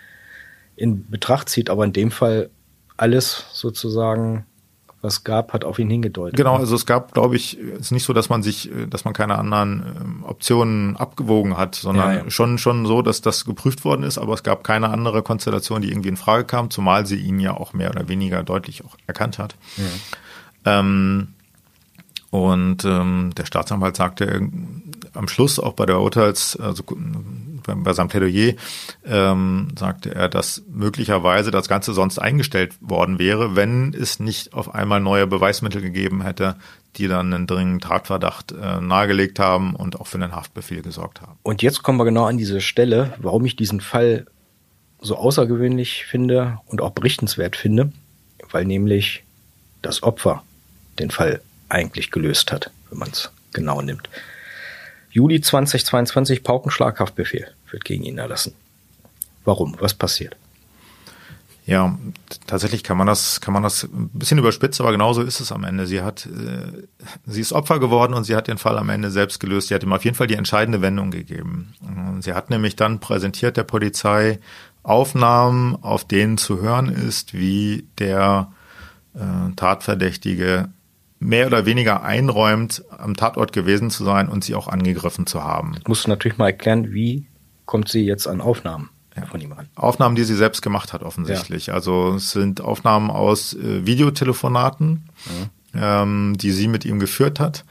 [0.81, 2.51] in Betracht zieht, aber in dem Fall
[2.97, 4.47] alles sozusagen
[5.03, 6.37] was gab, hat auf ihn hingedeutet.
[6.37, 9.15] Genau, also es gab, glaube ich, es ist nicht so, dass man sich, dass man
[9.15, 12.31] keine anderen ähm, Optionen abgewogen hat, sondern ja, ja.
[12.31, 15.91] schon schon so, dass das geprüft worden ist, aber es gab keine andere Konstellation, die
[15.91, 19.39] irgendwie in Frage kam, zumal sie ihn ja auch mehr oder weniger deutlich auch erkannt
[19.39, 19.57] hat.
[19.79, 20.81] Ja.
[20.81, 21.29] Ähm,
[22.31, 24.49] und ähm, der Staatsanwalt sagte
[25.15, 26.85] am Schluss auch bei der Urteils, also
[27.77, 28.55] bei seinem Plädoyer
[29.05, 34.75] ähm, sagte er, dass möglicherweise das Ganze sonst eingestellt worden wäre, wenn es nicht auf
[34.75, 36.57] einmal neue Beweismittel gegeben hätte,
[36.97, 41.39] die dann einen dringenden Tatverdacht äh, nahegelegt haben und auch für einen Haftbefehl gesorgt haben.
[41.43, 44.27] Und jetzt kommen wir genau an diese Stelle, warum ich diesen Fall
[45.01, 47.93] so außergewöhnlich finde und auch berichtenswert finde,
[48.51, 49.25] weil nämlich
[49.83, 50.43] das Opfer
[50.99, 54.09] den Fall eigentlich gelöst hat, wenn man es genau nimmt.
[55.11, 58.55] Juli 2022 Paukenschlaghaftbefehl wird gegen ihn erlassen.
[59.45, 59.77] Warum?
[59.81, 60.37] Was passiert?
[61.67, 61.97] Ja,
[62.47, 65.63] tatsächlich kann man das, kann man das ein bisschen überspitzt, aber genauso ist es am
[65.63, 65.87] Ende.
[65.87, 66.87] Sie hat, äh,
[67.27, 69.69] sie ist Opfer geworden und sie hat den Fall am Ende selbst gelöst.
[69.69, 71.75] Sie hat ihm auf jeden Fall die entscheidende Wendung gegeben.
[72.21, 74.41] Sie hat nämlich dann präsentiert der Polizei
[74.83, 78.51] Aufnahmen, auf denen zu hören ist, wie der
[79.15, 80.71] äh, Tatverdächtige
[81.21, 85.77] mehr oder weniger einräumt, am Tatort gewesen zu sein und sie auch angegriffen zu haben.
[85.87, 87.27] Musst du natürlich mal erklären, wie
[87.71, 88.91] kommt sie jetzt an Aufnahmen?
[89.31, 89.69] von ihm ran.
[89.75, 91.67] Aufnahmen, die sie selbst gemacht hat, offensichtlich.
[91.67, 91.75] Ja.
[91.75, 94.89] Also es sind Aufnahmen aus äh, Videotelefonaten,
[95.27, 95.51] mhm.
[95.75, 97.67] ähm, die sie mit ihm geführt hat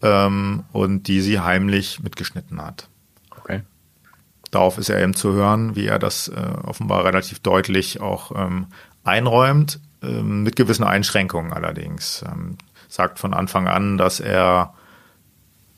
[0.00, 2.88] ähm, und die sie heimlich mitgeschnitten hat.
[3.38, 3.62] Okay.
[4.50, 8.68] Darauf ist er eben zu hören, wie er das äh, offenbar relativ deutlich auch ähm,
[9.02, 12.24] einräumt, ähm, mit gewissen Einschränkungen allerdings.
[12.26, 12.56] Ähm,
[12.88, 14.72] sagt von Anfang an, dass er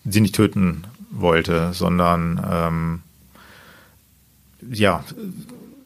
[0.05, 3.03] sie nicht töten wollte, sondern ähm,
[4.71, 5.05] ja,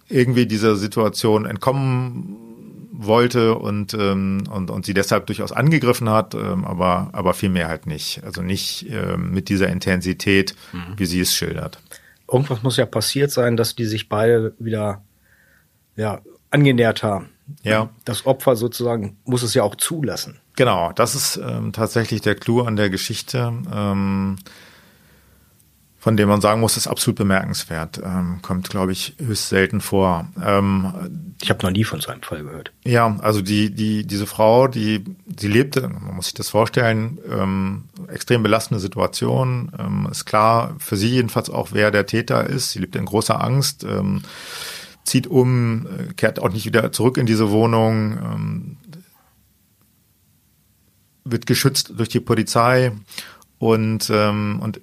[0.09, 2.37] irgendwie dieser Situation entkommen
[2.93, 7.69] wollte und, ähm, und, und sie deshalb durchaus angegriffen hat, ähm, aber, aber viel mehr
[7.69, 8.23] halt nicht.
[8.25, 10.95] Also nicht ähm, mit dieser Intensität, mhm.
[10.97, 11.79] wie sie es schildert.
[12.31, 15.03] Irgendwas muss ja passiert sein, dass die sich beide wieder
[15.97, 17.31] ja, angenähert haben.
[17.63, 17.91] Ja.
[18.05, 20.39] Das Opfer sozusagen muss es ja auch zulassen.
[20.57, 23.53] Genau, das ist ähm, tatsächlich der Clou an der Geschichte.
[23.73, 24.37] Ähm,
[26.01, 28.01] von dem man sagen muss, ist absolut bemerkenswert.
[28.03, 30.27] Ähm, kommt, glaube ich, höchst selten vor.
[30.43, 32.73] Ähm, ich habe noch nie von so einem Fall gehört.
[32.87, 35.05] Ja, also die, die, diese Frau, die,
[35.39, 39.73] sie lebte, man muss sich das vorstellen, ähm, extrem belastende Situation.
[39.79, 42.71] Ähm, ist klar, für sie jedenfalls auch, wer der Täter ist.
[42.71, 44.23] Sie lebt in großer Angst, ähm,
[45.05, 48.77] zieht um, äh, kehrt auch nicht wieder zurück in diese Wohnung, ähm,
[51.25, 52.93] wird geschützt durch die Polizei
[53.59, 54.81] und, ähm, und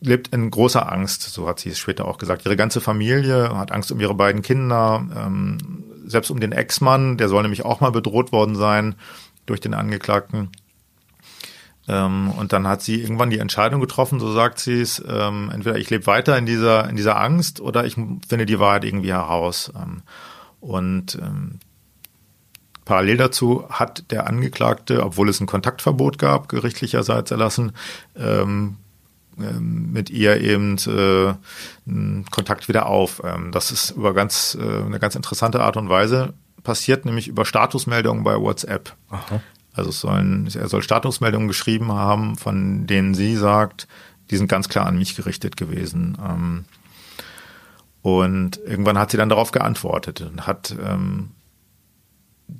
[0.00, 2.44] lebt in großer Angst, so hat sie es später auch gesagt.
[2.44, 7.28] Ihre ganze Familie hat Angst um ihre beiden Kinder, ähm, selbst um den Ex-Mann, der
[7.28, 8.94] soll nämlich auch mal bedroht worden sein
[9.44, 10.50] durch den Angeklagten.
[11.88, 15.78] Ähm, und dann hat sie irgendwann die Entscheidung getroffen, so sagt sie es, ähm, entweder
[15.78, 19.72] ich lebe weiter in dieser, in dieser Angst oder ich finde die Wahrheit irgendwie heraus.
[19.76, 20.02] Ähm,
[20.60, 21.60] und ähm,
[22.84, 27.72] Parallel dazu hat der Angeklagte, obwohl es ein Kontaktverbot gab, gerichtlicherseits erlassen,
[28.16, 28.76] ähm,
[29.36, 31.34] mit ihr eben äh,
[32.30, 33.22] Kontakt wieder auf.
[33.24, 37.44] Ähm, das ist über ganz äh, eine ganz interessante Art und Weise passiert, nämlich über
[37.44, 38.94] Statusmeldungen bei WhatsApp.
[39.10, 39.40] Aha.
[39.72, 43.86] Also es sollen, er soll Statusmeldungen geschrieben haben, von denen sie sagt,
[44.30, 46.16] die sind ganz klar an mich gerichtet gewesen.
[46.24, 46.64] Ähm,
[48.02, 51.30] und irgendwann hat sie dann darauf geantwortet und hat ähm,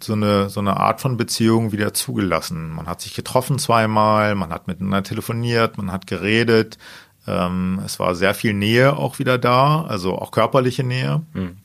[0.03, 2.71] so eine, so eine Art von Beziehung wieder zugelassen.
[2.71, 6.79] Man hat sich getroffen zweimal, man hat miteinander telefoniert, man hat geredet.
[7.27, 11.23] Ähm, es war sehr viel Nähe auch wieder da, also auch körperliche Nähe.
[11.35, 11.57] Mhm.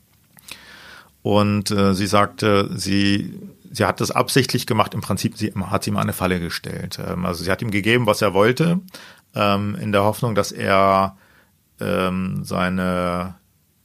[1.24, 3.40] Und äh, sie sagte, sie,
[3.72, 4.94] sie hat das absichtlich gemacht.
[4.94, 7.00] Im Prinzip sie, hat sie ihm eine Falle gestellt.
[7.06, 8.80] Ähm, also sie hat ihm gegeben, was er wollte,
[9.36, 11.16] ähm, in der Hoffnung, dass er
[11.80, 13.36] ähm, seine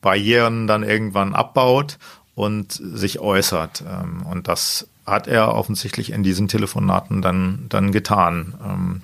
[0.01, 1.99] Barrieren dann irgendwann abbaut
[2.37, 3.83] und sich äußert.
[3.83, 8.55] Ähm, und das hat er offensichtlich in diesen Telefonaten dann, dann getan.
[8.64, 9.01] Ähm,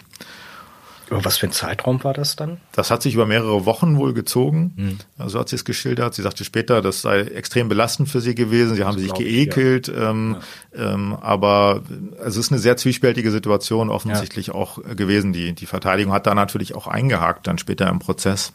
[1.10, 2.58] über was für ein Zeitraum war das dann?
[2.72, 4.72] Das hat sich über mehrere Wochen wohl gezogen.
[4.76, 4.98] Mhm.
[5.18, 6.14] Also hat sie es geschildert.
[6.14, 8.76] Sie sagte später, das sei extrem belastend für sie gewesen.
[8.76, 9.88] Sie haben sich geekelt.
[9.88, 10.10] Ich, ja.
[10.10, 10.36] ähm,
[10.76, 10.94] ja.
[10.94, 11.82] Ähm, aber
[12.24, 14.54] es ist eine sehr zwiespältige Situation offensichtlich ja.
[14.54, 15.32] auch gewesen.
[15.32, 18.52] Die, die Verteidigung hat da natürlich auch eingehakt dann später im Prozess.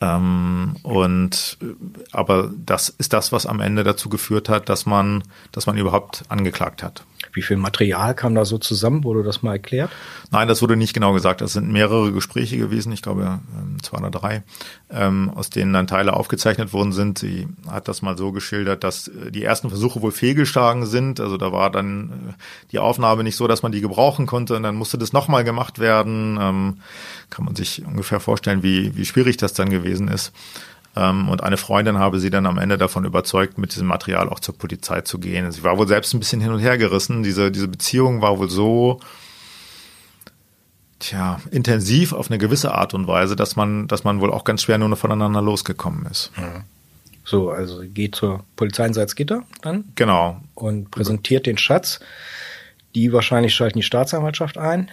[0.00, 1.58] Ähm, und
[2.12, 6.22] aber das ist das, was am Ende dazu geführt hat, dass man, dass man überhaupt
[6.28, 7.04] angeklagt hat.
[7.38, 9.04] Wie viel Material kam da so zusammen?
[9.04, 9.92] Wurde das mal erklärt?
[10.32, 11.40] Nein, das wurde nicht genau gesagt.
[11.40, 14.42] Es sind mehrere Gespräche gewesen, ich glaube ähm, zwei oder drei,
[14.90, 17.20] ähm, aus denen dann Teile aufgezeichnet worden sind.
[17.20, 21.20] Sie hat das mal so geschildert, dass äh, die ersten Versuche wohl fehlgeschlagen sind.
[21.20, 22.32] Also da war dann äh,
[22.72, 25.78] die Aufnahme nicht so, dass man die gebrauchen konnte und dann musste das nochmal gemacht
[25.78, 26.40] werden.
[26.40, 26.78] Ähm,
[27.30, 30.32] kann man sich ungefähr vorstellen, wie, wie schwierig das dann gewesen ist.
[30.96, 34.40] Ähm, und eine Freundin habe sie dann am Ende davon überzeugt, mit diesem Material auch
[34.40, 35.50] zur Polizei zu gehen.
[35.52, 37.22] Sie war wohl selbst ein bisschen hin und her gerissen.
[37.22, 39.00] Diese, diese Beziehung war wohl so,
[40.98, 44.62] tja, intensiv auf eine gewisse Art und Weise, dass man, dass man wohl auch ganz
[44.62, 46.32] schwer nur noch voneinander losgekommen ist.
[46.36, 46.64] Mhm.
[47.24, 49.84] So, also geht zur Polizei in Salzgitter dann.
[49.96, 50.40] Genau.
[50.54, 52.00] Und präsentiert den Schatz.
[52.94, 54.90] Die wahrscheinlich schalten die Staatsanwaltschaft ein.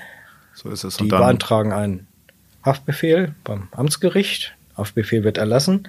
[0.54, 0.98] So ist es.
[0.98, 2.08] Und die beantragen einen
[2.64, 4.54] Haftbefehl beim Amtsgericht.
[4.78, 5.88] Haftbefehl wird erlassen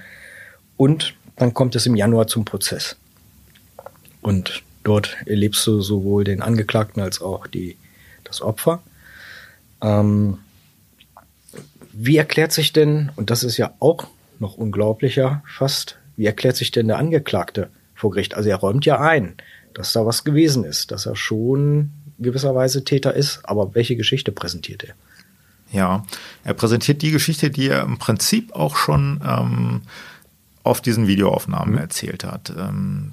[0.77, 2.97] und dann kommt es im Januar zum Prozess.
[4.23, 7.77] Und dort erlebst du sowohl den Angeklagten als auch die,
[8.25, 8.83] das Opfer.
[9.83, 10.39] Ähm,
[11.93, 14.07] wie erklärt sich denn, und das ist ja auch
[14.39, 18.35] noch unglaublicher fast, wie erklärt sich denn der Angeklagte vor Gericht?
[18.35, 19.35] Also er räumt ja ein,
[19.75, 24.85] dass da was gewesen ist, dass er schon gewisserweise Täter ist, aber welche Geschichte präsentiert
[24.85, 24.95] er?
[25.73, 26.05] Ja,
[26.45, 29.83] er präsentiert die Geschichte, die er im Prinzip auch schon ähm,
[30.63, 31.81] auf diesen Videoaufnahmen mhm.
[31.81, 32.53] erzählt hat.
[32.57, 33.13] Ähm,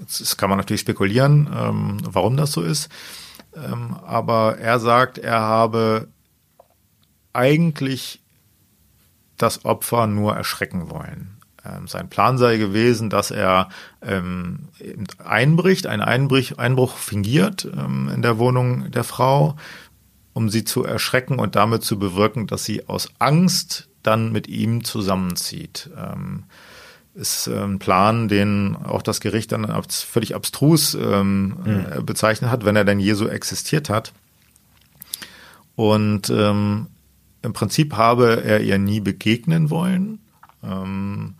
[0.00, 2.88] jetzt kann man natürlich spekulieren, ähm, warum das so ist.
[3.54, 6.08] Ähm, aber er sagt, er habe
[7.32, 8.20] eigentlich
[9.36, 11.36] das Opfer nur erschrecken wollen.
[11.64, 13.68] Ähm, sein Plan sei gewesen, dass er
[14.02, 14.68] ähm,
[15.24, 19.56] einbricht, einen Einbrich, Einbruch fingiert ähm, in der Wohnung der Frau,
[20.36, 24.84] um sie zu erschrecken und damit zu bewirken, dass sie aus Angst dann mit ihm
[24.84, 25.88] zusammenzieht.
[25.96, 26.44] Ähm,
[27.14, 32.04] ist äh, ein Plan, den auch das Gericht dann als völlig abstrus ähm, mhm.
[32.04, 34.12] bezeichnet hat, wenn er denn Jesu existiert hat.
[35.74, 36.88] Und ähm,
[37.40, 40.18] im Prinzip habe er ihr nie begegnen wollen,
[40.62, 41.32] ähm,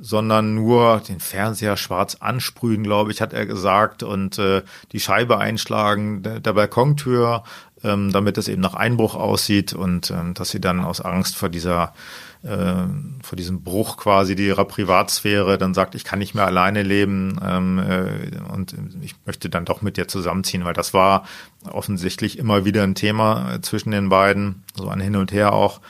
[0.00, 5.38] sondern nur den Fernseher schwarz ansprühen, glaube ich, hat er gesagt, und äh, die Scheibe
[5.38, 7.44] einschlagen der, der Balkontür,
[7.84, 11.48] ähm, damit es eben nach Einbruch aussieht und ähm, dass sie dann aus Angst vor
[11.48, 11.94] dieser
[12.42, 12.86] äh,
[13.22, 17.78] vor diesem Bruch quasi ihrer Privatsphäre dann sagt, ich kann nicht mehr alleine leben ähm,
[17.78, 21.24] äh, und ich möchte dann doch mit dir zusammenziehen, weil das war
[21.70, 25.80] offensichtlich immer wieder ein Thema äh, zwischen den beiden, so ein Hin und Her auch.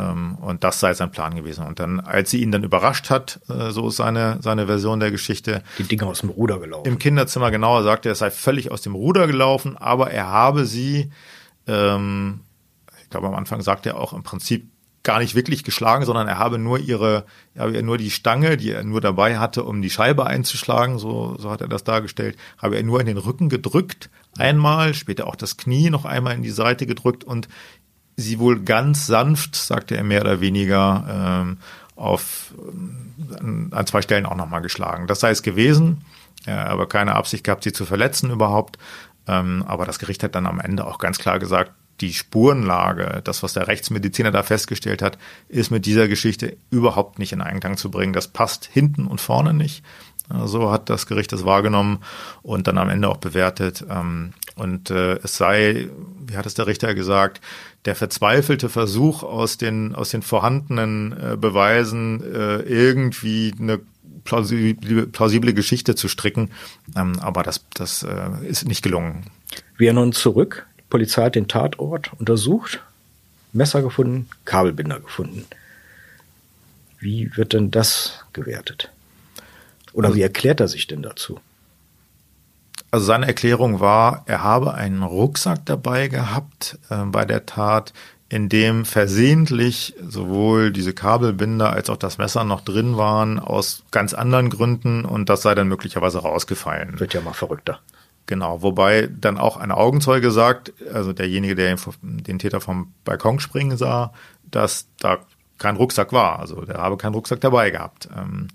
[0.00, 1.66] Ähm, und das sei sein Plan gewesen.
[1.66, 5.10] Und dann, als sie ihn dann überrascht hat, äh, so ist seine, seine Version der
[5.10, 5.62] Geschichte.
[5.78, 6.86] Die Dinge aus dem Ruder gelaufen.
[6.86, 11.10] Im Kinderzimmer genauer sagte er, sei völlig aus dem Ruder gelaufen, aber er habe sie,
[11.66, 12.40] ähm,
[13.02, 14.68] ich glaube am Anfang sagte er auch im Prinzip
[15.02, 18.72] gar nicht wirklich geschlagen, sondern er habe nur ihre, er habe nur die Stange, die
[18.72, 22.76] er nur dabei hatte, um die Scheibe einzuschlagen, so, so hat er das dargestellt, habe
[22.76, 26.50] er nur in den Rücken gedrückt, einmal, später auch das Knie noch einmal in die
[26.50, 27.48] Seite gedrückt und
[28.20, 31.58] sie wohl ganz sanft, sagte er mehr oder weniger, ähm,
[31.96, 32.54] auf
[33.38, 35.06] an, an zwei Stellen auch nochmal geschlagen.
[35.06, 36.04] Das sei es gewesen,
[36.46, 38.78] er aber keine Absicht gehabt, sie zu verletzen überhaupt.
[39.26, 43.42] Ähm, aber das Gericht hat dann am Ende auch ganz klar gesagt, die Spurenlage, das,
[43.42, 47.90] was der Rechtsmediziner da festgestellt hat, ist mit dieser Geschichte überhaupt nicht in Einklang zu
[47.90, 48.14] bringen.
[48.14, 49.84] Das passt hinten und vorne nicht.
[50.44, 51.98] So hat das Gericht das wahrgenommen
[52.42, 53.84] und dann am Ende auch bewertet.
[53.90, 55.88] Ähm, und äh, es sei,
[56.26, 57.40] wie hat es der Richter gesagt,
[57.84, 63.80] der verzweifelte Versuch aus den, aus den vorhandenen äh, Beweisen äh, irgendwie eine
[64.24, 66.50] plausible, plausible Geschichte zu stricken.
[66.96, 68.06] Ähm, aber das, das
[68.46, 69.24] ist nicht gelungen.
[69.78, 72.82] Wir nun zurück Polizei hat den Tatort untersucht,
[73.52, 75.46] Messer gefunden, Kabelbinder gefunden.
[76.98, 78.90] Wie wird denn das gewertet?
[79.92, 81.40] Oder also, wie erklärt er sich denn dazu?
[82.90, 87.92] Also seine Erklärung war, er habe einen Rucksack dabei gehabt äh, bei der Tat,
[88.28, 94.14] in dem versehentlich sowohl diese Kabelbinder als auch das Messer noch drin waren, aus ganz
[94.14, 96.98] anderen Gründen und das sei dann möglicherweise rausgefallen.
[97.00, 97.80] Wird ja mal verrückter.
[98.26, 103.76] Genau, wobei dann auch ein Augenzeuge sagt, also derjenige, der den Täter vom Balkon springen
[103.76, 104.12] sah,
[104.44, 105.18] dass da
[105.58, 106.38] kein Rucksack war.
[106.38, 108.08] Also der habe keinen Rucksack dabei gehabt.
[108.16, 108.46] Ähm,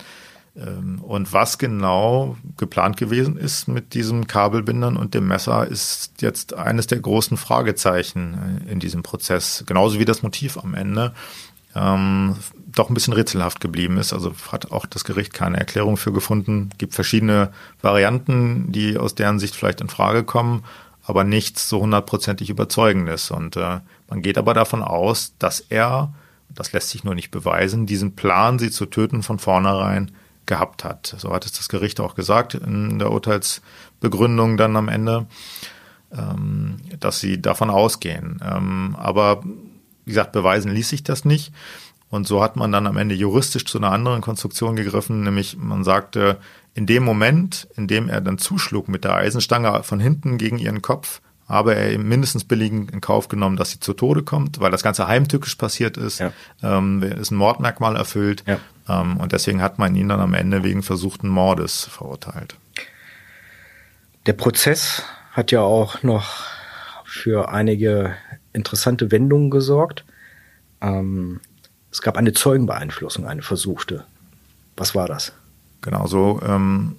[0.56, 6.88] und was genau geplant gewesen ist mit diesem Kabelbindern und dem Messer, ist jetzt eines
[6.88, 9.64] der großen Fragezeichen äh, in diesem Prozess.
[9.68, 11.14] Genauso wie das Motiv am Ende
[11.76, 12.38] ähm,
[12.68, 14.14] doch ein bisschen rätselhaft geblieben ist.
[14.14, 16.70] Also hat auch das Gericht keine Erklärung für gefunden.
[16.78, 20.64] Gibt verschiedene Varianten, die aus deren Sicht vielleicht in Frage kommen,
[21.04, 23.30] aber nichts so hundertprozentig überzeugendes.
[23.30, 26.14] Und äh, man geht aber davon aus, dass er,
[26.48, 30.12] das lässt sich nur nicht beweisen, diesen Plan, sie zu töten, von vornherein
[30.46, 31.16] gehabt hat.
[31.18, 35.28] So hat es das Gericht auch gesagt in der Urteilsbegründung dann am Ende,
[36.12, 38.42] ähm, dass sie davon ausgehen.
[38.44, 41.54] Ähm, aber wie gesagt, beweisen ließ sich das nicht.
[42.10, 45.84] Und so hat man dann am Ende juristisch zu einer anderen Konstruktion gegriffen, nämlich man
[45.84, 46.38] sagte,
[46.74, 50.82] in dem Moment, in dem er dann zuschlug mit der Eisenstange von hinten gegen ihren
[50.82, 54.72] Kopf, habe er eben mindestens billigend in Kauf genommen, dass sie zu Tode kommt, weil
[54.72, 56.32] das Ganze heimtückisch passiert ist, ja.
[56.64, 58.44] ähm, ist ein Mordmerkmal erfüllt.
[58.48, 58.60] Ja.
[58.88, 62.56] Ähm, und deswegen hat man ihn dann am Ende wegen versuchten Mordes verurteilt.
[64.26, 66.46] Der Prozess hat ja auch noch
[67.06, 68.16] für einige
[68.54, 70.04] interessante Wendungen gesorgt.
[70.82, 71.42] Ähm,
[71.92, 74.06] es gab eine Zeugenbeeinflussung, eine versuchte.
[74.76, 75.34] Was war das?
[75.82, 76.42] Genau so.
[76.46, 76.98] Ähm,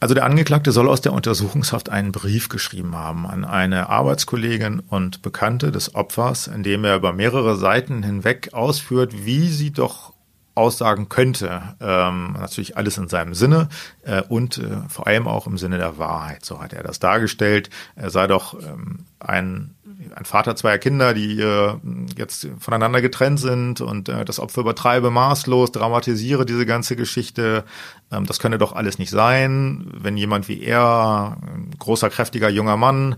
[0.00, 5.22] also der Angeklagte soll aus der Untersuchungshaft einen Brief geschrieben haben an eine Arbeitskollegin und
[5.22, 10.12] Bekannte des Opfers, in dem er über mehrere Seiten hinweg ausführt, wie sie doch
[10.56, 11.62] aussagen könnte.
[11.80, 13.68] Ähm, natürlich alles in seinem Sinne
[14.02, 16.44] äh, und äh, vor allem auch im Sinne der Wahrheit.
[16.44, 17.70] So hat er das dargestellt.
[17.94, 19.76] Er sei doch ähm, ein
[20.14, 21.74] ein Vater zweier Kinder, die äh,
[22.16, 27.64] jetzt voneinander getrennt sind und äh, das Opfer übertreibe maßlos, dramatisiere diese ganze Geschichte.
[28.10, 32.76] Ähm, das könne doch alles nicht sein, wenn jemand wie er, ein großer, kräftiger junger
[32.76, 33.16] Mann,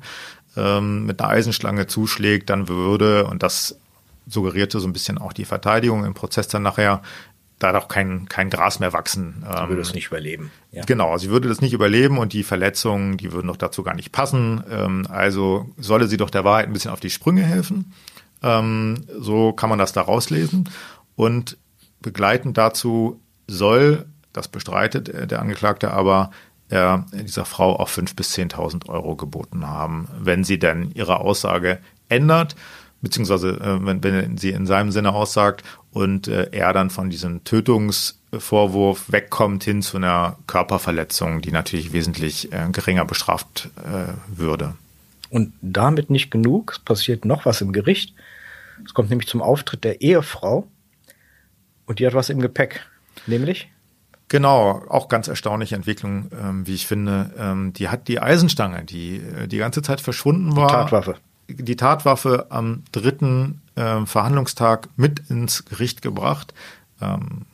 [0.57, 3.79] ähm, mit einer Eisenschlange zuschlägt, dann würde, und das
[4.27, 7.03] suggerierte so ein bisschen auch die Verteidigung im Prozess dann nachher,
[7.59, 9.45] da doch kein, kein Gras mehr wachsen.
[9.45, 10.51] Sie würde es nicht überleben.
[10.71, 10.85] Ja.
[10.85, 14.13] Genau, sie würde das nicht überleben und die Verletzungen, die würden doch dazu gar nicht
[14.13, 14.63] passen.
[14.71, 17.93] Ähm, also solle sie doch der Wahrheit ein bisschen auf die Sprünge helfen.
[18.43, 20.69] Ähm, so kann man das da rauslesen.
[21.17, 21.57] Und
[22.01, 26.31] begleitend dazu soll, das bestreitet der Angeklagte aber,
[26.69, 31.79] er dieser Frau auch fünf bis zehntausend Euro geboten haben, wenn sie denn ihre Aussage
[32.09, 32.57] ändert,
[33.01, 37.45] beziehungsweise äh, wenn, wenn sie in seinem Sinne aussagt und äh, er dann von diesem
[37.45, 44.75] Tötungsvorwurf wegkommt hin zu einer Körperverletzung, die natürlich wesentlich äh, geringer bestraft äh, würde.
[45.31, 48.15] Und damit nicht genug, es passiert noch was im Gericht.
[48.85, 50.67] Es kommt nämlich zum Auftritt der Ehefrau
[51.87, 52.87] und die hat was im Gepäck,
[53.27, 53.69] nämlich
[54.29, 57.31] Genau, auch ganz erstaunliche Entwicklung, ähm, wie ich finde.
[57.39, 60.67] Ähm, die hat die Eisenstange, die äh, die ganze Zeit verschwunden war.
[60.67, 61.17] Die Tatwaffe.
[61.49, 66.55] Die Tatwaffe am dritten äh, Verhandlungstag mit ins Gericht gebracht.
[67.01, 67.47] Ähm,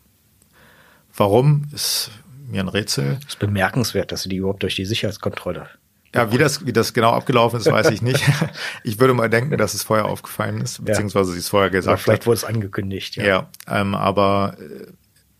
[1.16, 2.10] warum ist
[2.48, 3.18] mir ein Rätsel.
[3.22, 5.68] Es ist bemerkenswert, dass sie die überhaupt durch die Sicherheitskontrolle
[6.14, 8.24] ja, wie das, wie das genau abgelaufen ist, weiß ich nicht.
[8.84, 12.00] Ich würde mal denken, dass es vorher aufgefallen ist, beziehungsweise sie es vorher gesagt hat.
[12.00, 13.24] Vielleicht wurde es angekündigt, ja.
[13.24, 14.86] Ja, ähm, aber äh,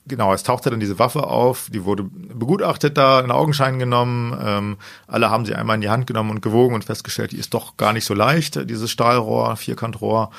[0.07, 4.37] genau, es tauchte dann diese Waffe auf, die wurde begutachtet da, in Augenschein genommen.
[4.43, 4.77] Ähm,
[5.07, 7.77] alle haben sie einmal in die Hand genommen und gewogen und festgestellt, die ist doch
[7.77, 10.31] gar nicht so leicht, dieses Stahlrohr, Vierkantrohr.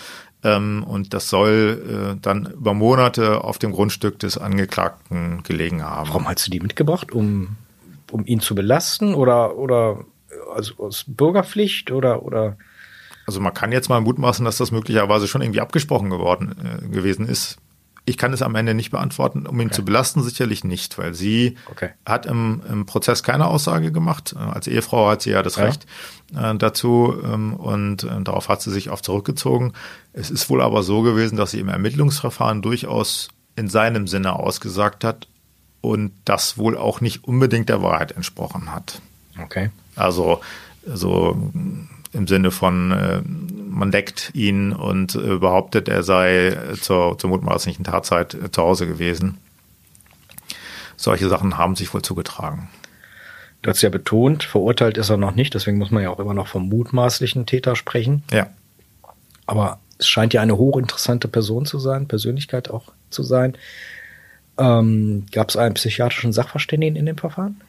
[0.44, 6.10] Ähm, und das soll äh, dann über Monate auf dem Grundstück des Angeklagten gelegen haben.
[6.10, 7.12] Warum hast du die mitgebracht?
[7.12, 7.58] Um,
[8.12, 10.06] um ihn zu belasten oder, oder
[10.54, 12.58] also aus Bürgerpflicht oder, oder?
[13.26, 17.28] Also man kann jetzt mal mutmaßen, dass das möglicherweise schon irgendwie abgesprochen geworden äh, gewesen
[17.28, 17.58] ist.
[18.08, 19.48] Ich kann es am Ende nicht beantworten.
[19.48, 19.78] Um ihn okay.
[19.78, 21.90] zu belasten, sicherlich nicht, weil sie okay.
[22.06, 24.36] hat im, im Prozess keine Aussage gemacht.
[24.38, 25.64] Als Ehefrau hat sie ja das ja.
[25.64, 25.86] Recht
[26.36, 29.74] äh, dazu ähm, und äh, darauf hat sie sich auch zurückgezogen.
[30.14, 35.04] Es ist wohl aber so gewesen, dass sie im Ermittlungsverfahren durchaus in seinem Sinne ausgesagt
[35.04, 35.28] hat
[35.82, 39.02] und das wohl auch nicht unbedingt der Wahrheit entsprochen hat.
[39.42, 39.72] Okay.
[39.96, 40.42] Also
[40.86, 41.52] so
[42.16, 43.22] im Sinne von, äh,
[43.76, 48.88] man deckt ihn und äh, behauptet, er sei zur, zur mutmaßlichen Tatzeit äh, zu Hause
[48.88, 49.38] gewesen.
[50.96, 52.70] Solche Sachen haben sich wohl zugetragen.
[53.62, 56.34] Du hast ja betont, verurteilt ist er noch nicht, deswegen muss man ja auch immer
[56.34, 58.24] noch vom mutmaßlichen Täter sprechen.
[58.32, 58.48] Ja.
[59.46, 63.58] Aber es scheint ja eine hochinteressante Person zu sein, Persönlichkeit auch zu sein.
[64.58, 67.60] Ähm, Gab es einen psychiatrischen Sachverständigen in dem Verfahren?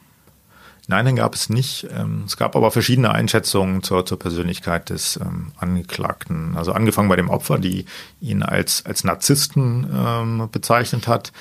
[0.89, 1.85] Nein, den gab es nicht.
[1.91, 6.55] Ähm, es gab aber verschiedene Einschätzungen zur, zur Persönlichkeit des ähm, Angeklagten.
[6.55, 7.85] Also angefangen bei dem Opfer, die
[8.21, 11.31] ihn als, als Narzissten ähm, bezeichnet hat.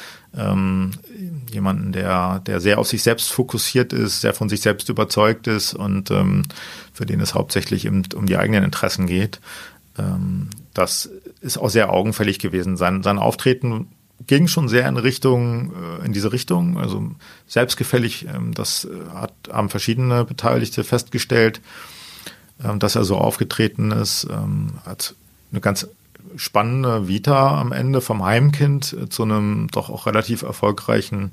[1.50, 5.72] Jemanden, der, der sehr auf sich selbst fokussiert ist, sehr von sich selbst überzeugt ist
[5.72, 6.12] und
[6.92, 9.40] für den es hauptsächlich um, die eigenen Interessen geht.
[10.74, 11.08] Das
[11.40, 12.76] ist auch sehr augenfällig gewesen.
[12.76, 13.88] Sein, sein Auftreten
[14.26, 17.10] ging schon sehr in Richtung, äh, in diese Richtung, also
[17.46, 21.60] selbstgefällig, ähm, das äh, hat, haben verschiedene Beteiligte festgestellt,
[22.64, 25.14] ähm, dass er so aufgetreten ist, ähm, hat
[25.52, 25.88] eine ganz
[26.36, 31.32] spannende Vita am Ende vom Heimkind äh, zu einem doch auch relativ erfolgreichen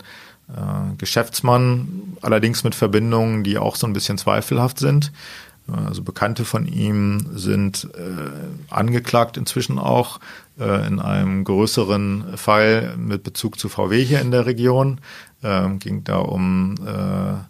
[0.98, 5.14] Geschäftsmann, allerdings mit Verbindungen, die auch so ein bisschen zweifelhaft sind.
[5.72, 10.20] Also Bekannte von ihm sind äh, angeklagt inzwischen auch
[10.58, 15.02] in einem größeren Fall mit Bezug zu VW hier in der Region.
[15.44, 17.44] Ähm, ging da um äh,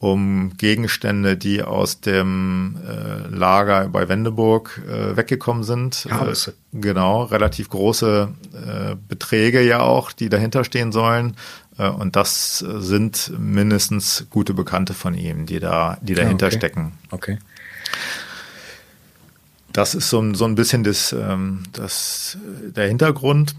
[0.00, 6.06] um Gegenstände, die aus dem äh, Lager bei Wendeburg äh, weggekommen sind.
[6.06, 11.36] Äh, genau, relativ große äh, Beträge ja auch, die dahinter stehen sollen.
[11.76, 16.56] Äh, und das sind mindestens gute Bekannte von ihm, die da, die dahinter okay.
[16.56, 16.92] stecken.
[17.10, 17.38] Okay.
[19.80, 22.36] Das ist so, so ein bisschen das, ähm, das,
[22.76, 23.54] der Hintergrund.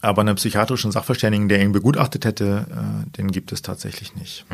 [0.00, 4.44] Aber einen psychiatrischen Sachverständigen, der ihn begutachtet hätte, äh, den gibt es tatsächlich nicht.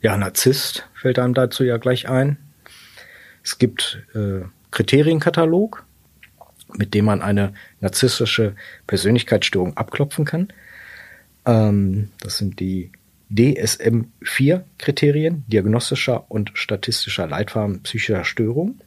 [0.00, 2.38] Ja, Narzisst fällt einem dazu ja gleich ein.
[3.44, 4.40] Es gibt äh,
[4.70, 5.84] Kriterienkatalog,
[6.72, 10.48] mit dem man eine narzisstische Persönlichkeitsstörung abklopfen kann.
[11.44, 12.90] Ähm, das sind die
[13.30, 18.80] DSM-4-Kriterien, diagnostischer und statistischer Leitfaden psychischer Störung.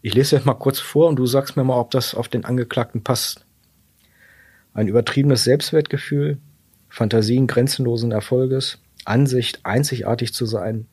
[0.00, 2.44] Ich lese jetzt mal kurz vor und du sagst mir mal, ob das auf den
[2.44, 3.44] Angeklagten passt.
[4.72, 6.38] Ein übertriebenes Selbstwertgefühl,
[6.88, 10.86] Fantasien grenzenlosen Erfolges, Ansicht, einzigartig zu sein,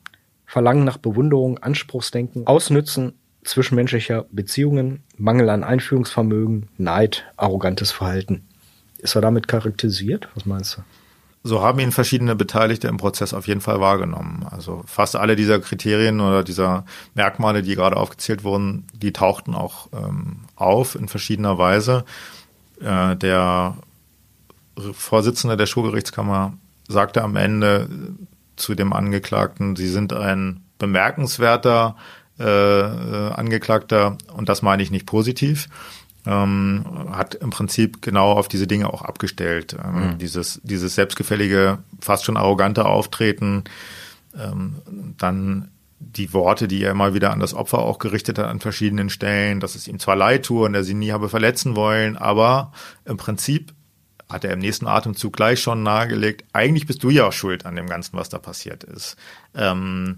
[0.44, 8.46] Verlangen nach Bewunderung, Anspruchsdenken, Ausnützen zwischenmenschlicher Beziehungen, Mangel an Einführungsvermögen, Neid, arrogantes Verhalten.
[8.98, 10.28] Ist er damit charakterisiert?
[10.34, 10.82] Was meinst du?
[11.46, 14.44] So haben ihn verschiedene Beteiligte im Prozess auf jeden Fall wahrgenommen.
[14.50, 16.84] Also fast alle dieser Kriterien oder dieser
[17.14, 22.04] Merkmale, die gerade aufgezählt wurden, die tauchten auch ähm, auf in verschiedener Weise.
[22.80, 23.76] Äh, der
[24.92, 26.54] Vorsitzende der Schulgerichtskammer
[26.88, 27.88] sagte am Ende
[28.56, 31.94] zu dem Angeklagten, Sie sind ein bemerkenswerter
[32.40, 35.68] äh, äh Angeklagter und das meine ich nicht positiv.
[36.26, 39.76] Ähm, hat im Prinzip genau auf diese Dinge auch abgestellt.
[39.82, 40.18] Ähm, mhm.
[40.18, 43.64] Dieses, dieses selbstgefällige, fast schon arrogante Auftreten,
[44.38, 44.76] ähm,
[45.18, 49.08] dann die Worte, die er immer wieder an das Opfer auch gerichtet hat an verschiedenen
[49.08, 52.72] Stellen, dass es ihm zwar leid tue und er sie nie habe verletzen wollen, aber
[53.04, 53.72] im Prinzip
[54.28, 57.76] hat er im nächsten Atemzug gleich schon nahegelegt, eigentlich bist du ja auch schuld an
[57.76, 59.16] dem Ganzen, was da passiert ist.
[59.54, 60.16] Ähm,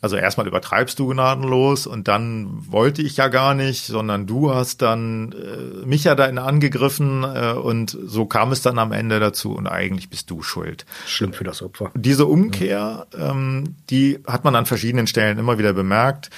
[0.00, 4.80] also erstmal übertreibst du gnadenlos und dann wollte ich ja gar nicht, sondern du hast
[4.80, 9.52] dann äh, mich ja da angegriffen äh, und so kam es dann am Ende dazu
[9.54, 10.86] und eigentlich bist du schuld.
[11.06, 11.90] Schlimm für das Opfer.
[11.94, 16.30] Diese Umkehr, ähm, die hat man an verschiedenen Stellen immer wieder bemerkt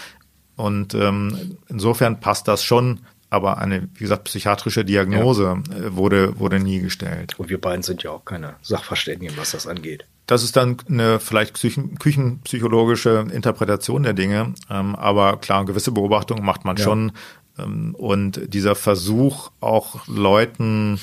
[0.56, 3.00] und ähm, insofern passt das schon
[3.30, 5.76] aber eine, wie gesagt, psychiatrische Diagnose ja.
[5.76, 7.38] Äh, wurde, wurde nie gestellt.
[7.38, 10.04] Und wir beiden sind ja auch keine Sachverständigen, was das angeht.
[10.26, 16.64] Das ist dann eine vielleicht küchenpsychologische Interpretation der Dinge, ähm, aber klar, gewisse Beobachtungen macht
[16.64, 16.84] man ja.
[16.84, 17.12] schon.
[17.58, 21.00] Ähm, und dieser Versuch, auch Leuten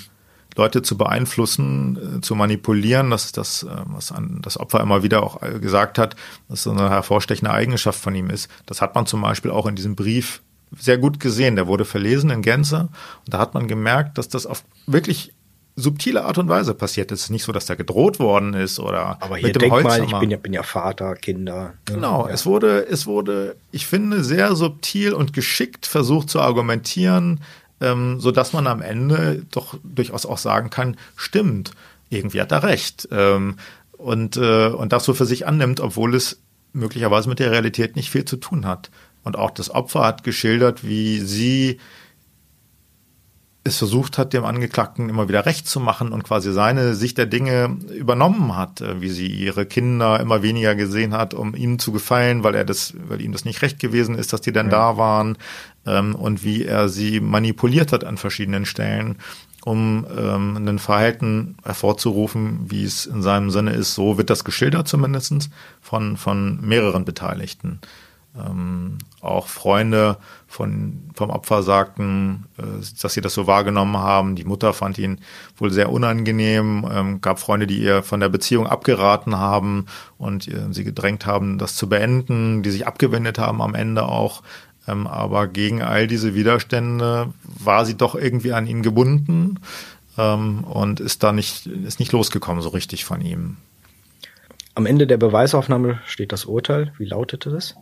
[0.56, 5.04] Leute zu beeinflussen, äh, zu manipulieren, das ist das, äh, was an, das Opfer immer
[5.04, 6.16] wieder auch gesagt hat,
[6.50, 8.50] dass so eine hervorstechende Eigenschaft von ihm ist.
[8.66, 10.42] Das hat man zum Beispiel auch in diesem Brief
[10.78, 11.56] sehr gut gesehen.
[11.56, 12.90] Der wurde verlesen in Gänze
[13.26, 15.34] und da hat man gemerkt, dass das auf wirklich
[15.80, 17.12] subtile Art und Weise passiert.
[17.12, 19.74] Es ist nicht so, dass der gedroht worden ist oder Aber hier mit dem denk
[19.74, 19.98] Holzhammer.
[19.98, 21.74] mal, ich bin ja, bin ja Vater, Kinder.
[21.86, 22.34] Genau, ja.
[22.34, 27.42] es wurde, es wurde, ich finde, sehr subtil und geschickt versucht zu argumentieren,
[27.82, 31.72] ähm, so dass man am Ende doch durchaus auch sagen kann, stimmt,
[32.10, 33.08] irgendwie hat er recht.
[33.12, 33.56] Ähm,
[33.98, 36.40] und, äh, und das so für sich annimmt, obwohl es
[36.74, 38.90] möglicherweise mit der Realität nicht viel zu tun hat.
[39.24, 41.80] Und auch das Opfer hat geschildert, wie sie
[43.64, 47.26] es versucht hat, dem Angeklagten immer wieder recht zu machen und quasi seine Sicht der
[47.26, 51.92] Dinge übernommen hat, äh, wie sie ihre Kinder immer weniger gesehen hat, um ihm zu
[51.92, 54.72] gefallen, weil er das, weil ihm das nicht recht gewesen ist, dass die dann ja.
[54.72, 55.38] da waren,
[55.86, 59.18] ähm, und wie er sie manipuliert hat an verschiedenen Stellen,
[59.66, 63.94] um ähm, ein Verhalten hervorzurufen, wie es in seinem Sinne ist.
[63.94, 65.50] So wird das geschildert zumindestens
[65.82, 67.80] von, von mehreren Beteiligten.
[68.38, 70.18] Ähm, auch Freunde
[70.48, 72.64] von, vom Opfer sagten, äh,
[73.02, 74.36] dass sie das so wahrgenommen haben.
[74.36, 75.20] Die Mutter fand ihn
[75.58, 80.72] wohl sehr unangenehm, ähm, gab Freunde, die ihr von der Beziehung abgeraten haben und äh,
[80.72, 84.44] sie gedrängt haben, das zu beenden, die sich abgewendet haben am Ende auch.
[84.88, 89.60] Ähm, aber gegen all diese Widerstände war sie doch irgendwie an ihn gebunden
[90.18, 93.58] ähm, und ist da nicht, ist nicht losgekommen so richtig von ihm.
[94.76, 96.94] Am Ende der Beweisaufnahme steht das Urteil.
[96.98, 97.76] Wie lautete das?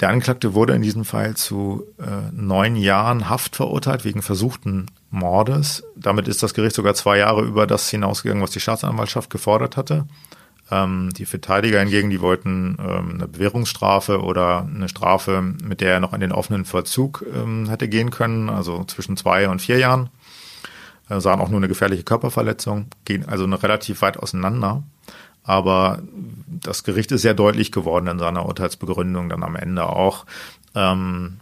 [0.00, 5.84] Der Angeklagte wurde in diesem Fall zu äh, neun Jahren Haft verurteilt wegen versuchten Mordes.
[5.96, 10.06] Damit ist das Gericht sogar zwei Jahre über das hinausgegangen, was die Staatsanwaltschaft gefordert hatte.
[10.70, 16.00] Ähm, die Verteidiger hingegen, die wollten ähm, eine Bewährungsstrafe oder eine Strafe, mit der er
[16.00, 20.10] noch in den offenen Vollzug ähm, hätte gehen können, also zwischen zwei und vier Jahren.
[21.08, 24.82] Äh, sahen auch nur eine gefährliche Körperverletzung, gehen also relativ weit auseinander.
[25.46, 26.02] Aber
[26.48, 30.26] das Gericht ist sehr deutlich geworden in seiner Urteilsbegründung dann am Ende auch.
[30.74, 31.38] Ähm,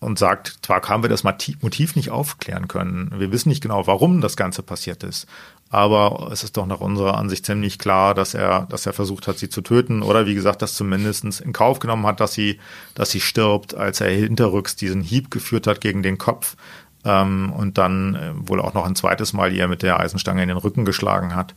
[0.00, 3.14] und sagt, zwar haben wir das Motiv nicht aufklären können.
[3.16, 5.28] Wir wissen nicht genau, warum das Ganze passiert ist.
[5.70, 9.38] Aber es ist doch nach unserer Ansicht ziemlich klar, dass er, dass er versucht hat,
[9.38, 12.58] sie zu töten oder wie gesagt, das zumindest in Kauf genommen hat, dass sie,
[12.94, 16.56] dass sie stirbt, als er hinterrücks diesen Hieb geführt hat gegen den Kopf
[17.04, 20.48] ähm, und dann äh, wohl auch noch ein zweites Mal ihr mit der Eisenstange in
[20.48, 21.54] den Rücken geschlagen hat.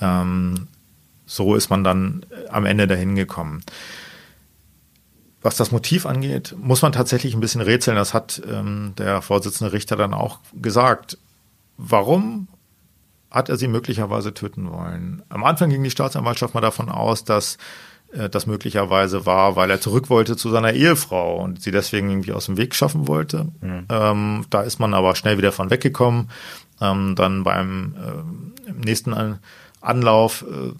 [0.00, 0.66] Ähm,
[1.34, 3.62] so ist man dann äh, am Ende dahin gekommen.
[5.40, 7.96] Was das Motiv angeht, muss man tatsächlich ein bisschen rätseln.
[7.96, 11.18] Das hat ähm, der Vorsitzende Richter dann auch gesagt.
[11.76, 12.46] Warum
[13.30, 15.22] hat er sie möglicherweise töten wollen?
[15.30, 17.56] Am Anfang ging die Staatsanwaltschaft mal davon aus, dass
[18.12, 22.32] äh, das möglicherweise war, weil er zurück wollte zu seiner Ehefrau und sie deswegen irgendwie
[22.32, 23.48] aus dem Weg schaffen wollte.
[23.60, 23.86] Mhm.
[23.88, 26.30] Ähm, da ist man aber schnell wieder von weggekommen.
[26.80, 29.12] Ähm, dann beim äh, nächsten
[29.82, 30.72] Anlauf äh,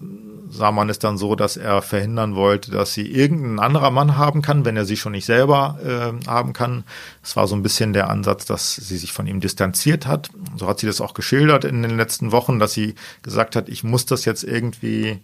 [0.49, 4.41] sah man es dann so, dass er verhindern wollte, dass sie irgendein anderer Mann haben
[4.41, 6.83] kann, wenn er sie schon nicht selber äh, haben kann.
[7.23, 10.29] Es war so ein bisschen der Ansatz, dass sie sich von ihm distanziert hat.
[10.55, 13.83] So hat sie das auch geschildert in den letzten Wochen, dass sie gesagt hat, ich
[13.83, 15.19] muss das jetzt irgendwie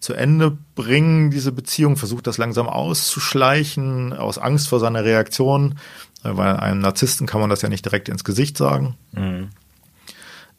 [0.00, 5.78] zu Ende bringen, diese Beziehung, versucht das langsam auszuschleichen, aus Angst vor seiner Reaktion,
[6.24, 8.96] äh, weil einem Narzissten kann man das ja nicht direkt ins Gesicht sagen.
[9.12, 9.50] Mhm.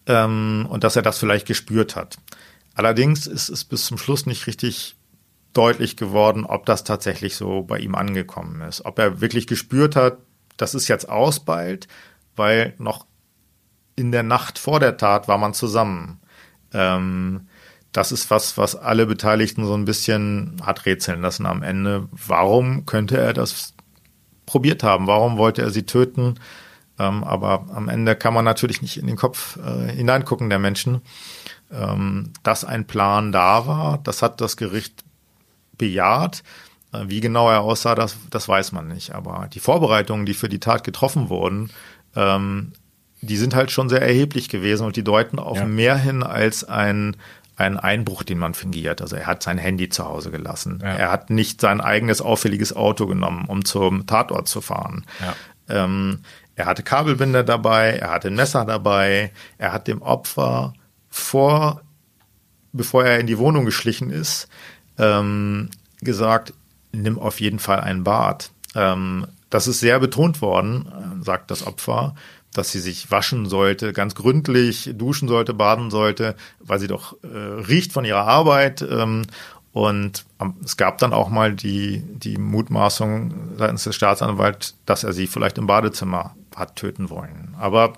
[0.05, 2.17] Ähm, und dass er das vielleicht gespürt hat.
[2.75, 4.95] Allerdings ist es bis zum Schluss nicht richtig
[5.53, 8.85] deutlich geworden, ob das tatsächlich so bei ihm angekommen ist.
[8.85, 10.17] Ob er wirklich gespürt hat,
[10.57, 11.87] das ist jetzt ausbald,
[12.35, 13.05] weil noch
[13.95, 16.19] in der Nacht vor der Tat war man zusammen.
[16.73, 17.47] Ähm,
[17.91, 22.07] das ist was, was alle Beteiligten so ein bisschen hat rätseln lassen am Ende.
[22.11, 23.75] Warum könnte er das
[24.47, 25.05] probiert haben?
[25.05, 26.39] Warum wollte er sie töten?
[26.99, 31.01] Ähm, aber am Ende kann man natürlich nicht in den Kopf äh, hineingucken der Menschen.
[31.71, 35.03] Ähm, dass ein Plan da war, das hat das Gericht
[35.77, 36.43] bejaht.
[36.91, 39.15] Äh, wie genau er aussah, das, das weiß man nicht.
[39.15, 41.71] Aber die Vorbereitungen, die für die Tat getroffen wurden,
[42.15, 42.73] ähm,
[43.21, 45.65] die sind halt schon sehr erheblich gewesen und die deuten auf ja.
[45.65, 47.15] mehr hin als ein,
[47.55, 49.01] ein Einbruch, den man fingiert.
[49.01, 50.79] Also er hat sein Handy zu Hause gelassen.
[50.81, 50.89] Ja.
[50.89, 55.05] Er hat nicht sein eigenes auffälliges Auto genommen, um zum Tatort zu fahren.
[55.21, 55.85] Ja.
[55.85, 56.19] Ähm,
[56.55, 60.73] er hatte Kabelbinder dabei, er hatte ein Messer dabei, er hat dem Opfer
[61.09, 61.81] vor,
[62.71, 64.47] bevor er in die Wohnung geschlichen ist,
[64.97, 65.69] ähm,
[66.01, 66.53] gesagt,
[66.91, 68.51] nimm auf jeden Fall ein Bad.
[68.75, 72.15] Ähm, das ist sehr betont worden, äh, sagt das Opfer,
[72.53, 77.27] dass sie sich waschen sollte, ganz gründlich duschen sollte, baden sollte, weil sie doch äh,
[77.27, 78.81] riecht von ihrer Arbeit.
[78.83, 79.23] Ähm,
[79.71, 80.25] und
[80.63, 85.57] es gab dann auch mal die, die Mutmaßung seitens des Staatsanwalts, dass er sie vielleicht
[85.57, 87.55] im Badezimmer hat töten wollen.
[87.59, 87.93] Aber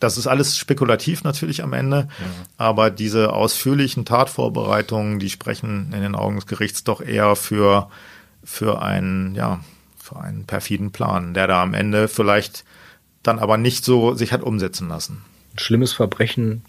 [0.00, 2.26] das ist alles spekulativ natürlich am Ende, ja.
[2.58, 7.88] aber diese ausführlichen Tatvorbereitungen, die sprechen in den Augen des Gerichts doch eher für,
[8.44, 9.60] für einen, ja,
[9.98, 12.64] für einen perfiden Plan, der da am Ende vielleicht
[13.22, 15.24] dann aber nicht so sich hat umsetzen lassen.
[15.54, 16.62] Ein schlimmes Verbrechen,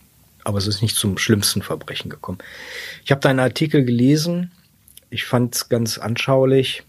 [0.43, 2.39] aber es ist nicht zum schlimmsten Verbrechen gekommen.
[3.03, 4.51] Ich habe deinen Artikel gelesen.
[5.09, 6.83] Ich fand es ganz anschaulich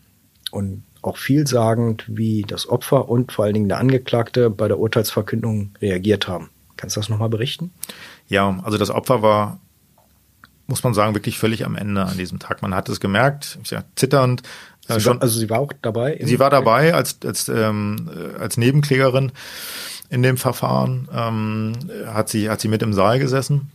[0.51, 5.73] und auch vielsagend, wie das Opfer und vor allen Dingen der Angeklagte bei der Urteilsverkündung
[5.81, 6.51] reagiert haben.
[6.77, 7.73] Kannst du das nochmal berichten?
[8.29, 9.61] Ja, also das Opfer war,
[10.67, 12.63] muss man sagen, wirklich völlig am Ende an diesem Tag.
[12.63, 14.43] Man hat es gemerkt, ja, zitternd,
[14.89, 16.19] Sie schon, also sie war auch dabei?
[16.25, 19.33] Sie war dabei als, als, ähm, als Nebenklägerin
[20.09, 21.73] in dem Verfahren, ähm,
[22.07, 23.71] hat, sie, hat sie mit im Saal gesessen.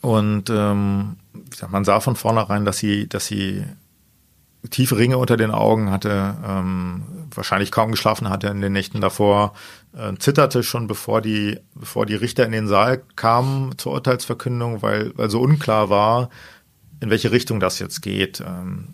[0.00, 1.16] Und ähm,
[1.68, 3.64] man sah von vornherein, dass sie, dass sie
[4.70, 7.02] tiefe Ringe unter den Augen hatte, ähm,
[7.34, 9.54] wahrscheinlich kaum geschlafen hatte in den Nächten davor,
[9.96, 15.12] äh, zitterte schon bevor die, bevor die Richter in den Saal kamen zur Urteilsverkündung, weil,
[15.16, 16.30] weil so unklar war,
[17.00, 18.40] in welche Richtung das jetzt geht.
[18.40, 18.88] Ähm,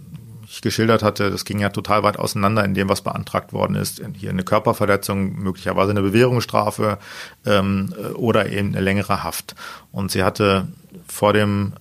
[0.47, 4.01] ich geschildert hatte, das ging ja total weit auseinander in dem, was beantragt worden ist.
[4.15, 6.99] Hier eine Körperverletzung, möglicherweise eine Bewährungsstrafe
[7.45, 9.57] ähm, oder eben eine längere Haft.
[9.91, 10.69] Und sie hatte
[11.09, 11.73] vor dem,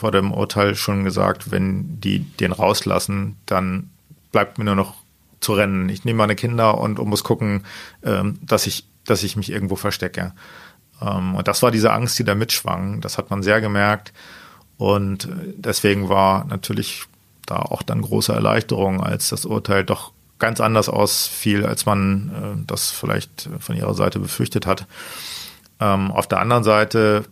[0.00, 3.90] vor dem Urteil schon gesagt, wenn die den rauslassen, dann
[4.32, 4.94] bleibt mir nur noch
[5.40, 5.90] zu rennen.
[5.90, 7.64] Ich nehme meine Kinder und, und muss gucken,
[8.02, 10.32] ähm, dass ich, dass ich mich irgendwo verstecke.
[11.02, 13.02] Ähm, und das war diese Angst, die da mitschwang.
[13.02, 14.14] Das hat man sehr gemerkt.
[14.78, 17.04] Und deswegen war natürlich
[17.44, 22.64] da auch dann große Erleichterung, als das Urteil doch ganz anders ausfiel, als man äh,
[22.66, 24.86] das vielleicht von ihrer Seite befürchtet hat.
[25.78, 27.26] Ähm, auf der anderen Seite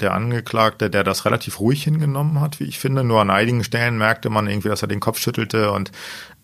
[0.00, 3.04] der Angeklagte, der das relativ ruhig hingenommen hat, wie ich finde.
[3.04, 5.92] Nur an einigen Stellen merkte man irgendwie, dass er den Kopf schüttelte und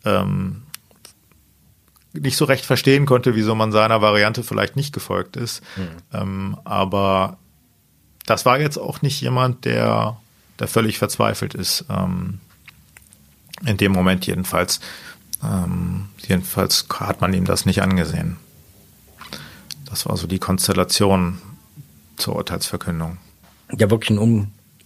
[0.04, 0.62] ähm,
[2.12, 5.62] nicht so recht verstehen konnte, wieso man seiner Variante vielleicht nicht gefolgt ist.
[5.76, 5.88] Mhm.
[6.12, 7.38] Ähm, aber
[8.26, 10.16] das war jetzt auch nicht jemand, der,
[10.58, 11.84] der völlig verzweifelt ist.
[11.88, 12.40] Ähm,
[13.66, 14.80] in dem Moment jedenfalls.
[15.42, 18.36] Ähm, jedenfalls hat man ihm das nicht angesehen.
[19.86, 21.38] Das war so die Konstellation
[22.16, 23.18] zur Urteilsverkündung.
[23.78, 24.18] Ja, wirklich ein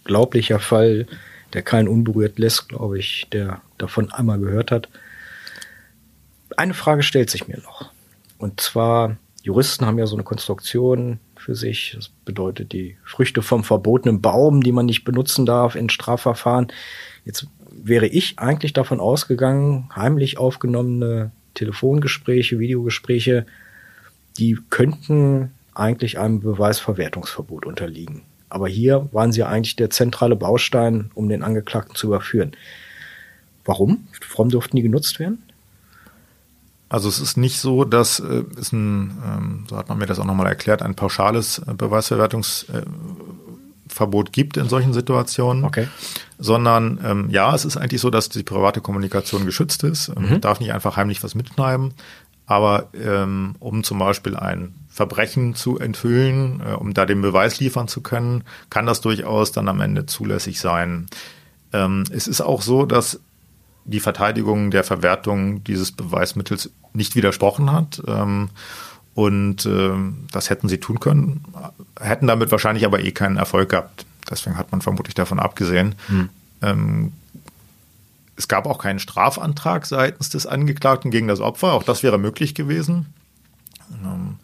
[0.03, 1.07] unglaublicher Fall,
[1.53, 4.89] der keinen unberührt lässt, glaube ich, der davon einmal gehört hat.
[6.57, 7.91] Eine Frage stellt sich mir noch.
[8.37, 11.93] Und zwar, Juristen haben ja so eine Konstruktion für sich.
[11.95, 16.67] Das bedeutet die Früchte vom verbotenen Baum, die man nicht benutzen darf in Strafverfahren.
[17.23, 23.45] Jetzt wäre ich eigentlich davon ausgegangen, heimlich aufgenommene Telefongespräche, Videogespräche,
[24.37, 28.23] die könnten eigentlich einem Beweisverwertungsverbot unterliegen.
[28.55, 32.53] Aber hier waren sie eigentlich der zentrale Baustein, um den Angeklagten zu überführen.
[33.65, 34.07] Warum?
[34.31, 35.43] Warum durften die genutzt werden?
[36.87, 40.19] Also es ist nicht so, dass äh, es ein, ähm, so hat man mir das
[40.19, 42.87] auch nochmal erklärt, ein pauschales äh, Beweisverwertungsverbot
[43.89, 45.89] Verbot gibt in solchen Situationen, okay.
[46.39, 50.15] sondern ähm, ja, es ist eigentlich so, dass die private Kommunikation geschützt ist.
[50.15, 50.41] Man mhm.
[50.41, 51.93] darf nicht einfach heimlich was mitschreiben,
[52.45, 57.89] aber ähm, um zum Beispiel ein Verbrechen zu enthüllen, äh, um da den Beweis liefern
[57.89, 61.07] zu können, kann das durchaus dann am Ende zulässig sein.
[61.73, 63.19] Ähm, es ist auch so, dass
[63.83, 68.01] die Verteidigung der Verwertung dieses Beweismittels nicht widersprochen hat.
[68.07, 68.51] Ähm,
[69.15, 69.91] und äh,
[70.31, 71.43] das hätten sie tun können,
[71.99, 74.05] hätten damit wahrscheinlich aber eh keinen Erfolg gehabt.
[74.31, 75.95] Deswegen hat man vermutlich davon abgesehen.
[76.07, 76.29] Hm.
[76.61, 77.13] Ähm,
[78.37, 81.73] es gab auch keinen Strafantrag seitens des Angeklagten gegen das Opfer.
[81.73, 83.07] Auch das wäre möglich gewesen.
[84.03, 84.37] Ähm,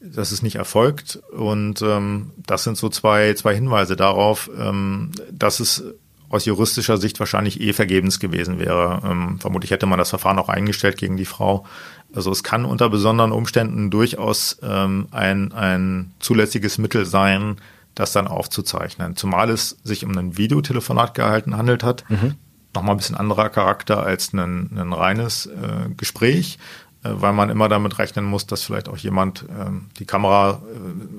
[0.00, 1.20] das ist nicht erfolgt.
[1.32, 5.84] Und ähm, das sind so zwei, zwei Hinweise darauf, ähm, dass es
[6.30, 9.02] aus juristischer Sicht wahrscheinlich eh vergebens gewesen wäre.
[9.04, 11.66] Ähm, vermutlich hätte man das Verfahren auch eingestellt gegen die Frau.
[12.14, 17.56] Also es kann unter besonderen Umständen durchaus ähm, ein, ein zulässiges Mittel sein,
[17.96, 19.16] das dann aufzuzeichnen.
[19.16, 22.04] Zumal es sich um ein Videotelefonat gehalten handelt hat.
[22.08, 22.36] Mhm.
[22.74, 26.58] Nochmal ein bisschen anderer Charakter als ein, ein reines äh, Gespräch,
[27.02, 30.60] weil man immer damit rechnen muss, dass vielleicht auch jemand, äh, die Kamera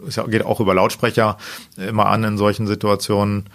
[0.08, 1.38] äh, geht auch über Lautsprecher
[1.78, 3.50] immer an in solchen Situationen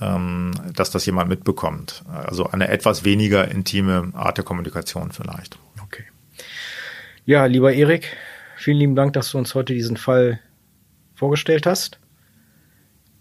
[0.00, 2.04] ähm, dass das jemand mitbekommt.
[2.08, 5.58] Also eine etwas weniger intime Art der Kommunikation vielleicht.
[5.82, 6.04] Okay.
[7.26, 8.16] Ja, lieber Erik,
[8.56, 10.40] vielen lieben Dank, dass du uns heute diesen Fall
[11.14, 11.98] vorgestellt hast.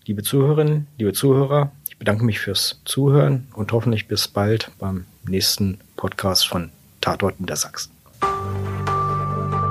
[0.05, 5.80] Liebe Zuhörerinnen, liebe Zuhörer, ich bedanke mich fürs Zuhören und hoffentlich bis bald beim nächsten
[5.97, 6.70] Podcast von
[7.01, 7.96] Tatorten der Sachsen.